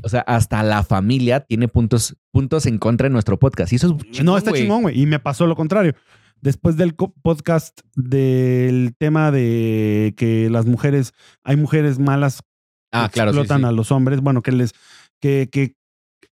[0.03, 3.72] o sea, hasta la familia tiene puntos, puntos en contra de nuestro podcast.
[3.74, 4.63] Y eso es no, está güey.
[4.63, 4.99] chingón, güey.
[4.99, 5.95] Y me pasó lo contrario.
[6.41, 11.13] Después del podcast del tema de que las mujeres,
[11.43, 12.41] hay mujeres malas
[12.91, 13.67] Ah, que claro, explotan sí.
[13.67, 14.74] a los hombres, bueno, que les,
[15.22, 15.76] que, que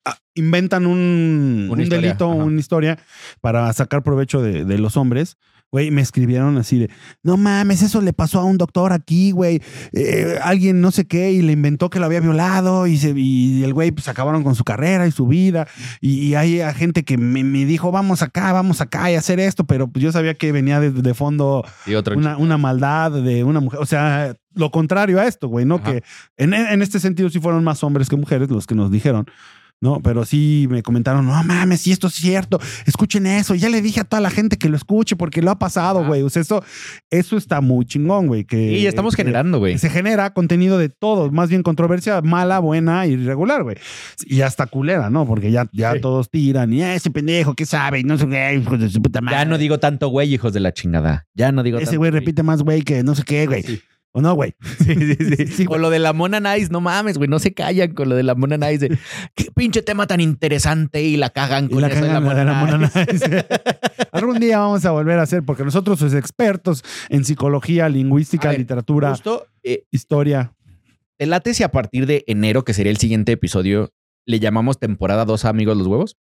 [0.06, 2.44] ah, inventan un, un delito, ajá.
[2.44, 3.00] una historia
[3.42, 5.38] para sacar provecho de, de los hombres.
[5.74, 6.92] Güey, me escribieron así de,
[7.24, 9.60] no mames, eso le pasó a un doctor aquí, güey.
[9.92, 13.64] Eh, alguien no sé qué y le inventó que lo había violado y, se, y
[13.64, 15.68] el güey pues acabaron con su carrera y su vida.
[16.00, 19.40] Y, y hay a gente que me, me dijo, vamos acá, vamos acá y hacer
[19.40, 23.44] esto, pero pues yo sabía que venía de, de fondo Y una, una maldad de
[23.44, 23.80] una mujer.
[23.80, 25.78] O sea, lo contrario a esto, güey, ¿no?
[25.78, 25.94] Ajá.
[25.94, 26.04] Que
[26.38, 29.26] en, en este sentido sí fueron más hombres que mujeres los que nos dijeron.
[29.84, 33.54] No, pero sí me comentaron, no mames, si esto es cierto, escuchen eso.
[33.54, 36.22] Ya le dije a toda la gente que lo escuche porque lo ha pasado, güey.
[36.22, 36.64] O sea, eso,
[37.12, 38.46] eso está muy chingón, güey.
[38.46, 39.78] Que, Y ya estamos que- generando, güey.
[39.78, 43.76] se genera contenido de todo, más bien controversia mala, buena y irregular, güey.
[44.26, 45.26] Y hasta culera, ¿no?
[45.28, 46.00] Porque ya, ya Sí.
[46.00, 48.00] todos tiran y "Ah, ese pendejo, ¿qué sabe?
[48.00, 49.38] Y no sé qué, hijo de su puta madre.
[49.40, 51.28] Ya no digo tanto güey, hijos de la chingada.
[51.36, 53.64] Ya no digo Ese güey repite más, güey, que no sé qué, güey.
[53.64, 53.82] Sí.
[54.16, 54.56] ¿O no, güey?
[54.80, 55.48] Sí, sí, sí.
[55.54, 58.16] Sí, o lo de la Mona Nice, no mames, güey, no se callan con lo
[58.16, 58.78] de la Mona Nice.
[58.90, 58.98] de,
[59.36, 62.36] Qué pinche tema tan interesante y la cagan Y con la eso de la la
[62.36, 63.12] de la Mona Mona Nice.
[63.12, 63.46] Nice.
[64.12, 68.60] Algún día vamos a volver a hacer, porque nosotros somos expertos en psicología, lingüística, ver,
[68.60, 70.54] literatura, Justo, eh, historia.
[71.18, 73.92] te late si a partir de enero, que sería el siguiente episodio,
[74.26, 76.18] le llamamos temporada 2 a Amigos los Huevos.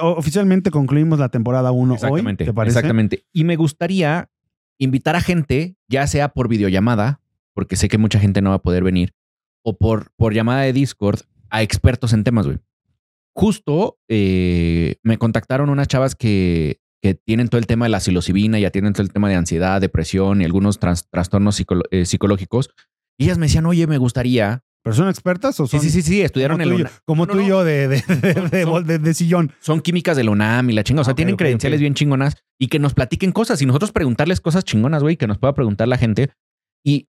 [0.00, 2.44] Oficialmente concluimos la temporada 1 hoy, Exactamente.
[2.44, 2.78] ¿te parece?
[2.78, 3.24] Exactamente.
[3.32, 4.30] Y me gustaría
[4.78, 7.20] invitar a gente, ya sea por videollamada,
[7.54, 9.14] porque sé que mucha gente no va a poder venir,
[9.62, 11.20] o por, por llamada de Discord,
[11.50, 12.58] a expertos en temas, güey.
[13.34, 18.58] Justo eh, me contactaron unas chavas que, que tienen todo el tema de la psilocibina,
[18.58, 22.70] ya tienen todo el tema de ansiedad, depresión y algunos trastornos eh, psicológicos.
[23.16, 24.64] Y ellas me decían, oye, me gustaría.
[24.84, 26.78] ¿Pero son expertas o Sí, son sí, sí, sí, estudiaron como en tú, la y
[26.78, 27.00] yo, UNAM.
[27.04, 29.52] como No, tú y yo de, de, de, Son- de- son- de- de sillón?
[29.60, 31.00] son químicas de UNAM y la chinga.
[31.02, 34.40] O sea, Ah, tienen credenciales bien chingonas y que nos platiquen cosas y nosotros preguntarles
[34.40, 36.30] cosas chingonas, güey, que nos pueda preguntar la gente.
[36.84, 37.08] Y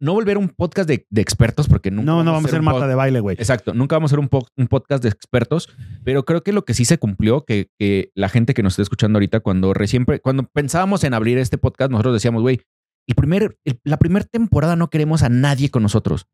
[0.00, 2.86] no volver un podcast de, de expertos, porque nunca No, no vamos a ser mata
[2.86, 3.36] de baile, güey.
[3.38, 5.68] Exacto, nunca vamos a hacer un, po- un podcast de expertos,
[6.02, 8.82] pero creo que lo que sí se cumplió, que, que la gente que nos está
[8.82, 12.60] escuchando ahorita, cuando recién, cuando pensábamos en abrir este podcast, nosotros decíamos, güey,
[13.06, 16.26] el primer, el- la primera temporada no queremos a nadie con nosotros,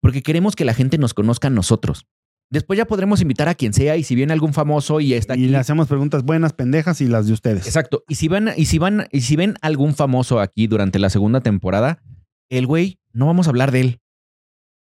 [0.00, 2.06] porque queremos que la gente nos conozca a nosotros.
[2.50, 5.44] Después ya podremos invitar a quien sea y si viene algún famoso y está aquí.
[5.44, 7.66] Y le hacemos preguntas buenas, pendejas y las de ustedes.
[7.66, 8.04] Exacto.
[8.08, 11.42] Y si van, y si van, y si ven algún famoso aquí durante la segunda
[11.42, 12.02] temporada,
[12.48, 14.00] el güey, no vamos a hablar de él.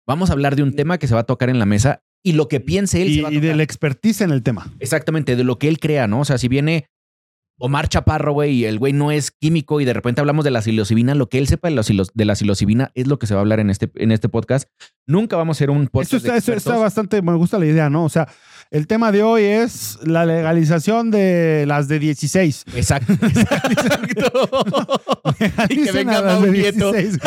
[0.05, 2.33] Vamos a hablar de un tema que se va a tocar en la mesa y
[2.33, 3.57] lo que piense él Y, se va a y de tocar.
[3.57, 4.71] la expertise en el tema.
[4.79, 6.19] Exactamente, de lo que él crea, ¿no?
[6.19, 6.87] O sea, si viene
[7.57, 10.61] Omar Chaparro, güey, y el güey no es químico y de repente hablamos de la
[10.61, 11.83] psilocibina, lo que él sepa de la,
[12.13, 14.69] de la psilocibina es lo que se va a hablar en este, en este podcast.
[15.07, 16.81] Nunca vamos a hacer un podcast Eso está, de eso está expertos.
[16.81, 18.03] bastante, me gusta la idea, ¿no?
[18.03, 18.27] O sea,
[18.71, 22.65] el tema de hoy es la legalización de las de 16.
[22.75, 25.01] Exacto, exacto.
[25.69, 26.91] y que venga las de Nieto.
[26.91, 27.19] 16.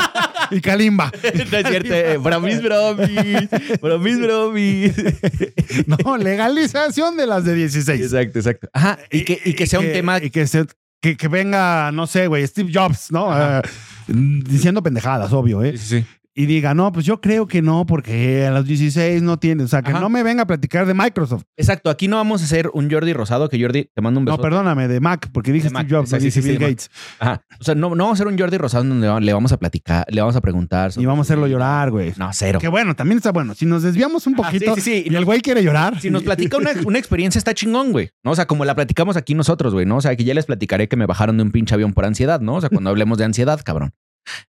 [0.50, 1.12] y Kalimba.
[1.12, 3.48] No es cierto, eh, bromis, bromis,
[3.80, 4.92] bromis, bromis.
[6.04, 8.00] No, legalización de las de 16.
[8.00, 8.68] Exacto, exacto.
[8.72, 10.66] Ajá, y que, y que sea un tema Y que, se-
[11.00, 13.30] que, que venga, no sé, güey, Steve Jobs, ¿no?
[13.34, 13.62] Eh,
[14.08, 15.76] diciendo pendejadas, obvio, ¿eh?
[15.78, 16.06] Sí, sí.
[16.32, 19.64] Y diga, no, pues yo creo que no, porque a los 16 no tiene.
[19.64, 19.98] O sea, que Ajá.
[20.00, 21.42] no me venga a platicar de Microsoft.
[21.56, 24.36] Exacto, aquí no vamos a hacer un Jordi Rosado, que Jordi te mando un beso.
[24.36, 26.58] No, perdóname, de Mac, porque dije Steve Jobs, sí, sí, Bill.
[26.58, 26.88] Gates.
[27.18, 27.42] Ajá.
[27.60, 30.06] O sea, no, no vamos a hacer un Jordi Rosado donde le vamos a platicar,
[30.08, 30.92] le vamos a preguntar.
[30.96, 32.12] Y vamos a hacerlo llorar, güey.
[32.16, 32.60] No, cero.
[32.60, 33.54] Que bueno, también está bueno.
[33.56, 35.04] Si nos desviamos un Ah, sí, poquito sí, sí.
[35.10, 36.00] y el güey quiere llorar.
[36.00, 38.10] Si nos platica una, una experiencia, está chingón, güey.
[38.22, 38.30] ¿No?
[38.30, 39.96] O sea, como la platicamos aquí nosotros, güey, ¿no?
[39.96, 42.40] O sea, que ya les platicaré que me bajaron de un pinche avión por ansiedad,
[42.40, 42.54] ¿no?
[42.54, 43.92] O sea, cuando hablemos de ansiedad, cabrón.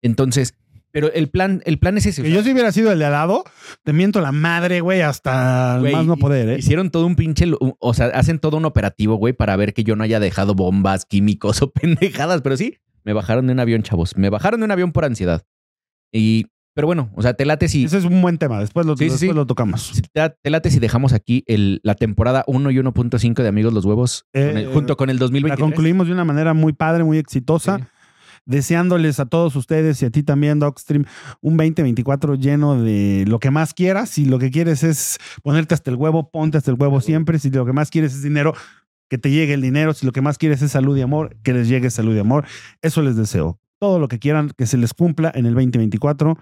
[0.03, 0.55] Entonces,
[0.91, 2.23] pero el plan, el plan es ese.
[2.23, 3.45] Que yo si hubiera sido el de al lado,
[3.85, 6.57] te miento la madre, güey, hasta Güey, más no poder, ¿eh?
[6.59, 9.97] Hicieron todo un pinche, o sea, hacen todo un operativo, güey, para ver que yo
[9.97, 14.17] no haya dejado bombas, químicos o pendejadas, pero sí, me bajaron de un avión, chavos.
[14.17, 15.43] Me bajaron de un avión por ansiedad.
[16.13, 18.61] Y, pero bueno, o sea, te late si, Ese es un buen tema.
[18.61, 19.33] Después lo, Sí, después sí.
[19.33, 19.83] lo tocamos.
[19.95, 23.73] si te, te late si dejamos aquí el, la temporada 1 y 1.5 de Amigos
[23.73, 25.61] los Huevos con el- Eh, junto con el La 2023.
[25.61, 27.79] concluimos de una manera muy padre, muy exitosa.
[27.79, 27.85] Sí.
[28.49, 31.05] Deseándoles a todos ustedes y a ti también, Docstream,
[31.43, 34.09] un 2024 lleno de lo que más quieras.
[34.09, 37.39] Si lo que quieres es ponerte hasta el huevo, ponte hasta el huevo siempre.
[37.39, 38.55] Si lo que más quieres es dinero,
[39.11, 39.93] que te llegue el dinero.
[39.93, 42.47] Si lo que más quieres es salud y amor, que les llegue salud y amor.
[42.81, 43.61] Eso les deseo.
[43.79, 46.39] Todo lo que quieran, que se les cumpla en el 2024.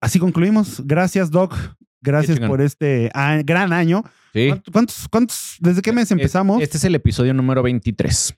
[0.00, 0.82] Así concluimos.
[0.84, 1.54] Gracias, Doc.
[2.00, 3.08] Gracias por este
[3.44, 4.02] gran año.
[4.32, 4.50] Sí.
[4.72, 6.60] ¿Cuántos, cuántos, desde qué mes empezamos?
[6.60, 8.34] Este es el episodio número 23.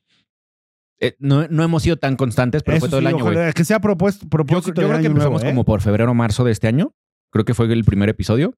[1.01, 3.53] Eh, no, no hemos sido tan constantes, pero Eso fue todo sí, el año, ojalá
[3.53, 5.53] que sea propuesto, Yo, propósito yo de creo que empezamos nuevo, ¿eh?
[5.53, 6.93] como por febrero o marzo de este año.
[7.31, 8.55] Creo que fue el primer episodio.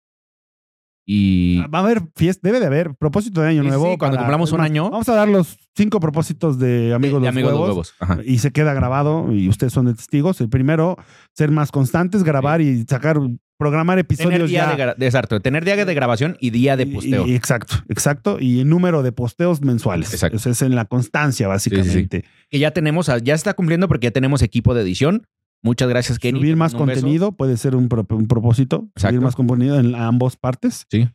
[1.09, 3.93] Y Va a haber fiesta, debe de haber propósito de año Sí, nuevo.
[3.93, 4.91] sí, cuando cumplamos es un año.
[4.91, 8.25] Vamos a dar los cinco propósitos de amigos, de huevos, los huevos.
[8.25, 10.41] Y se queda grabado y ustedes son de testigos.
[10.41, 10.97] El primero,
[11.33, 13.19] ser más constantes, grabar y sacar,
[13.59, 14.95] programar Tener episodios día, ya.
[14.95, 17.27] de, exacto, tener día de grabación y día de posteo.
[17.27, 18.39] y- exacto, exacto.
[18.41, 20.13] Y el número de posteos mensuales.
[20.13, 20.37] Exacto.
[20.37, 22.25] Eso es en la constancia, básicamente.
[22.51, 25.27] que ya tenemos, ya está cumpliendo porque ya tenemos equipo de edición.
[25.63, 26.39] Muchas gracias, Kenny.
[26.39, 26.85] Subir más beso.
[26.85, 28.89] contenido puede ser un, pro- un propósito.
[28.95, 29.09] Exacto.
[29.15, 30.85] Subir más contenido en ambas partes.
[30.91, 31.09] Sí.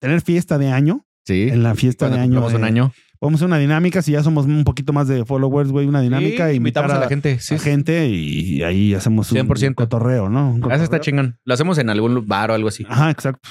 [0.00, 1.06] Tener fiesta de año.
[1.24, 1.48] Sí.
[1.48, 2.56] En la fiesta Cuando de año.
[2.56, 2.92] un año.
[3.24, 6.00] Vamos a hacer una dinámica, si ya somos un poquito más de followers, güey, una
[6.00, 6.48] dinámica.
[6.50, 7.38] Sí, invitar invitamos a la gente.
[7.40, 9.74] Sí, a gente y ahí hacemos un, 100%.
[9.74, 10.50] cotorreo, ¿no?
[10.52, 11.38] Un Ah, Eso está chingón.
[11.44, 12.84] Lo hacemos en algún bar o algo así.
[12.88, 13.48] Ajá, exacto.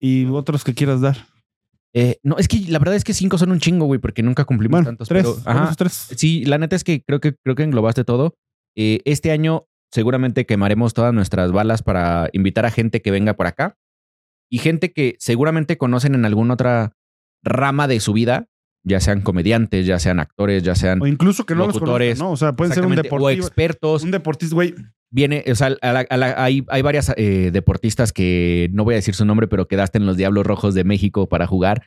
[0.00, 1.16] Y otros que quieras dar.
[1.92, 4.44] Eh, no, es que la verdad es que cinco son un chingo, güey, porque nunca
[4.44, 5.08] cumplimos Bueno, tantos.
[5.08, 5.22] tres.
[5.24, 5.74] pero- ajá.
[5.76, 6.08] tres.
[6.16, 8.34] Sí, la neta es que creo que creo que englobaste todo.
[8.76, 13.46] Eh, este año seguramente quemaremos todas nuestras balas para invitar a gente que venga por
[13.46, 13.76] acá
[14.50, 16.92] y gente que seguramente conocen en alguna otra
[17.42, 18.46] rama de su vida,
[18.86, 22.26] ya sean comediantes, ya sean actores, ya sean O incluso que no los locutores, conozcan,
[22.28, 22.32] ¿no?
[22.32, 24.02] O sea, pueden ser un exactamente, o expertos.
[24.04, 24.74] Un deportista, güey.
[25.10, 28.94] Viene, o sea, a la- a la- hay, hay varias eh, deportistas que no voy
[28.94, 31.82] a decir su nombre, pero quedaste en los Diablos Rojos de México para jugar.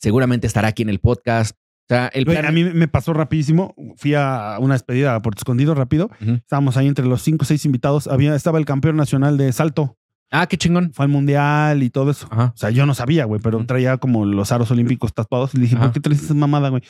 [0.00, 1.56] Seguramente estará aquí en el podcast.
[1.88, 3.74] O sea, el Güey, plan- a mí me pasó rapidísimo.
[3.96, 6.10] Fui a una despedida por escondido rápido.
[6.20, 8.06] Estábamos ahí entre los cinco o seis invitados.
[8.08, 9.96] Había, estaba el campeón nacional de salto.
[10.32, 10.92] Ah, qué chingón.
[10.92, 12.26] Fue al mundial y todo eso.
[12.30, 12.52] Ajá.
[12.54, 15.54] O sea, yo no sabía, güey, pero traía como los aros olímpicos tatuados.
[15.54, 15.84] Y le dije, Ajá.
[15.84, 16.82] ¿por qué traes esa mamada, güey?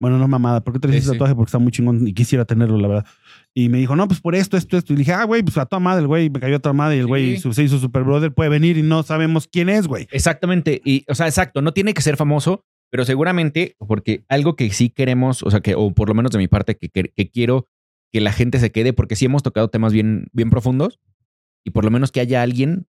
[0.00, 1.12] Bueno, no mamada, ¿por qué traes Sí, ese sí.
[1.14, 1.34] tatuaje?
[1.34, 3.06] Porque está muy chingón y quisiera tenerlo, la verdad.
[3.52, 4.92] Y me dijo, no, pues por esto, esto, esto.
[4.92, 6.72] Y le dije, ah, güey, pues a toda madre, el güey, me cayó a toda
[6.72, 7.08] madre y el Sí.
[7.08, 10.06] güey su- se hizo super brother, puede venir y no sabemos quién es, güey.
[10.12, 10.80] Exactamente.
[10.84, 11.62] Y, o sea, exacto.
[11.62, 15.74] No tiene que ser famoso, pero seguramente, porque algo que sí queremos, o sea, que,
[15.74, 17.66] o por lo menos de mi parte, que, que- que quiero
[18.12, 21.00] que la gente se quede, porque sí hemos tocado temas bien, bien profundos,
[21.68, 22.86] y por lo menos que haya alguien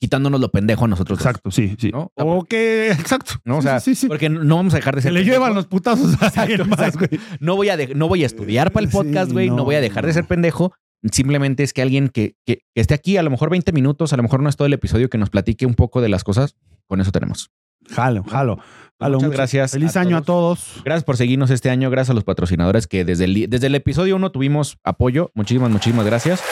[0.00, 1.18] quitándonos lo pendejo a nosotros.
[1.18, 1.90] dos, Exacto, sí, sí.
[1.90, 2.12] ¿no?
[2.14, 3.32] O que, exacto.
[3.44, 3.58] ¿no?
[3.58, 4.06] O sea, sí, sí.
[4.06, 5.12] porque no vamos a dejar de Se ser.
[5.12, 5.38] le pendejos.
[5.40, 6.98] llevan los putazos a más, exacto.
[7.08, 7.20] güey.
[7.40, 9.48] No voy a, de- no voy a estudiar para el podcast, güey.
[9.48, 10.72] no, no, voy a dejar de ser pendejo,
[11.12, 14.16] Simplemente es que alguien que, que, que esté aquí, a lo mejor 20 minutos, a
[14.16, 16.56] lo mejor no es todo el episodio, que nos platique un poco de las cosas.
[16.88, 17.50] Con eso tenemos.
[17.88, 18.58] Jalo, jalo.
[18.98, 20.82] jalo Muchas gracias Feliz a año a todos.
[20.84, 21.88] Gracias por seguirnos este año.
[21.88, 25.30] Gracias a los patrocinadores que desde el, desde el episodio 1 tuvimos apoyo.
[25.34, 26.42] Muchísimas, muchísimas gracias.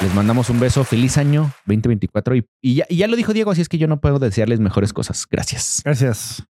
[0.00, 0.84] Les mandamos un beso.
[0.84, 2.36] Feliz año 2024.
[2.62, 4.92] Y, ya, y ya lo dijo Diego, así es que yo no puedo desearles mejores
[4.92, 5.26] cosas.
[5.28, 5.82] Gracias.
[5.84, 6.44] Gracias.